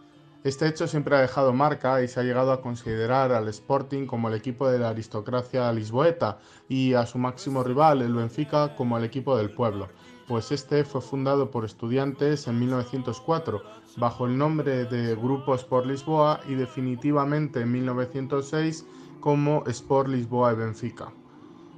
[0.44, 4.28] Este hecho siempre ha dejado marca y se ha llegado a considerar al Sporting como
[4.28, 9.04] el equipo de la aristocracia lisboeta y a su máximo rival, el Benfica, como el
[9.04, 9.90] equipo del pueblo,
[10.28, 16.40] pues este fue fundado por estudiantes en 1904 bajo el nombre de Grupo Sport Lisboa
[16.48, 18.86] y definitivamente en 1906
[19.20, 21.14] como Sport Lisboa y Benfica.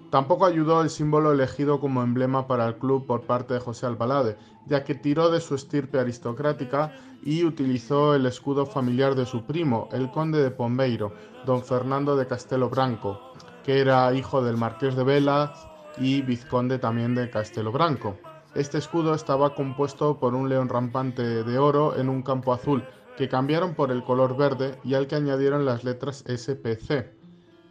[0.10, 4.38] Tampoco ayudó el símbolo elegido como emblema para el club por parte de José Albalade,
[4.66, 6.94] ya que tiró de su estirpe aristocrática
[7.24, 11.14] y utilizó el escudo familiar de su primo, el conde de Pombeiro,
[11.46, 13.20] don Fernando de Castelo Branco,
[13.64, 15.68] que era hijo del marqués de Velas
[15.98, 18.16] y vizconde también de Castelo Branco.
[18.56, 22.86] Este escudo estaba compuesto por un león rampante de oro en un campo azul,
[23.18, 27.12] que cambiaron por el color verde y al que añadieron las letras SPC.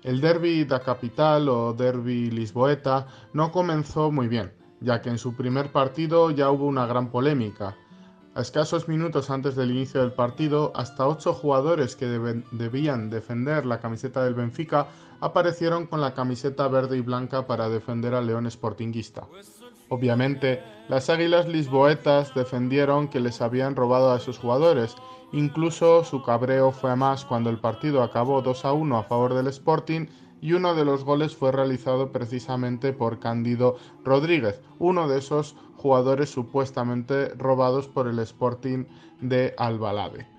[0.02, 4.52] El derby da capital o derby lisboeta no comenzó muy bien,
[4.82, 7.78] ya que en su primer partido ya hubo una gran polémica.
[8.34, 13.80] A escasos minutos antes del inicio del partido, hasta ocho jugadores que debían defender la
[13.80, 14.88] camiseta del Benfica
[15.20, 19.26] aparecieron con la camiseta verde y blanca para defender al León Sportingista.
[19.88, 24.96] Obviamente, las Águilas Lisboetas defendieron que les habían robado a esos jugadores
[25.34, 29.34] Incluso su cabreo fue a más cuando el partido acabó 2 a 1 a favor
[29.34, 30.06] del Sporting
[30.40, 33.74] y uno de los goles fue realizado precisamente por Cándido
[34.04, 38.84] Rodríguez, uno de esos jugadores supuestamente robados por el Sporting
[39.20, 40.33] de Albalade.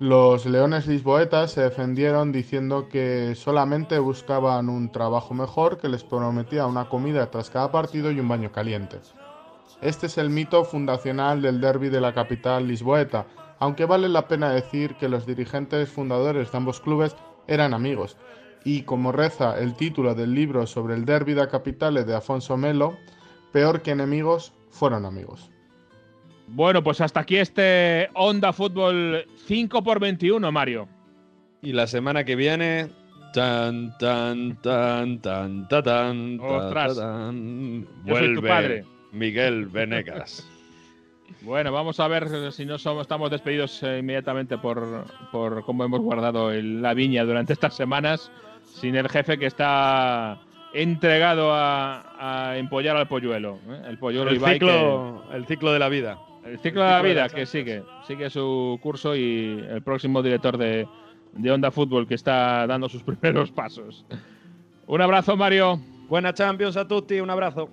[0.00, 6.64] Los Leones Lisboetas se defendieron diciendo que solamente buscaban un trabajo mejor que les prometía
[6.64, 8.98] una comida tras cada partido y un baño caliente.
[9.82, 13.26] Este es el mito fundacional del derby de la capital lisboeta,
[13.58, 17.14] aunque vale la pena decir que los dirigentes fundadores de ambos clubes
[17.46, 18.16] eran amigos,
[18.64, 22.96] y como reza el título del libro sobre el derby de capitales de Afonso Melo,
[23.52, 25.50] peor que enemigos, fueron amigos.
[26.52, 30.88] Bueno, pues hasta aquí este Onda Fútbol 5 por 21, Mario.
[31.62, 32.88] Y la semana que viene,
[33.32, 36.96] tan, tan, tan, tan, tan, tan, Ostras.
[36.96, 38.84] tan, Yo soy tu vuelve padre.
[39.12, 40.46] Miguel Venegas.
[41.42, 46.00] Bueno, vamos a ver si no somos, estamos despedidos eh, inmediatamente por, por cómo hemos
[46.00, 48.30] guardado el- la viña durante estas semanas,
[48.64, 50.38] sin el jefe que está
[50.74, 53.58] entregado a, a empollar al polluelo.
[53.70, 53.80] ¿eh?
[53.88, 56.18] El polluelo el, Ibai que- ciclo, el ciclo de la vida.
[56.44, 60.86] El ciclo de la vida que sigue, sigue su curso y el próximo director de,
[61.32, 64.04] de Onda Fútbol que está dando sus primeros pasos.
[64.86, 65.80] Un abrazo, Mario.
[66.08, 67.68] Buena Champions a tutti, un abrazo.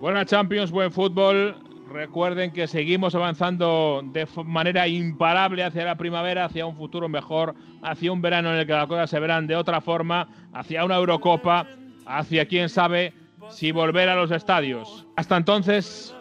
[0.00, 1.56] Buena Champions, buen fútbol.
[1.90, 8.12] Recuerden que seguimos avanzando de manera imparable hacia la primavera, hacia un futuro mejor, hacia
[8.12, 11.66] un verano en el que las cosas se verán de otra forma, hacia una Eurocopa,
[12.04, 13.14] hacia quién sabe
[13.48, 15.06] si volver a los estadios.
[15.16, 16.14] Hasta entonces,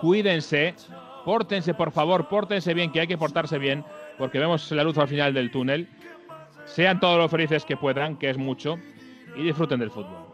[0.00, 0.74] cuídense,
[1.24, 3.84] pórtense por favor, pórtense bien, que hay que portarse bien,
[4.18, 5.88] porque vemos la luz al final del túnel.
[6.64, 8.78] Sean todos los felices que puedan, que es mucho,
[9.36, 10.33] y disfruten del fútbol.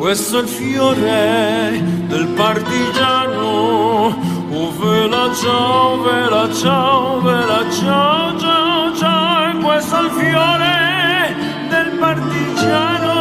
[0.00, 1.78] Questo è il fiore
[2.08, 4.16] del partigiano.
[4.50, 9.50] Oh, vela ciao, vela ciao, vela ciao, ciao, ciao.
[9.50, 11.36] E questo è il fiore
[11.68, 13.12] del partigiano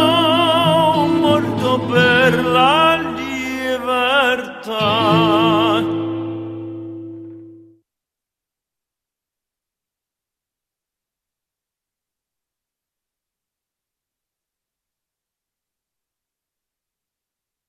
[1.19, 4.79] morto per la libertà.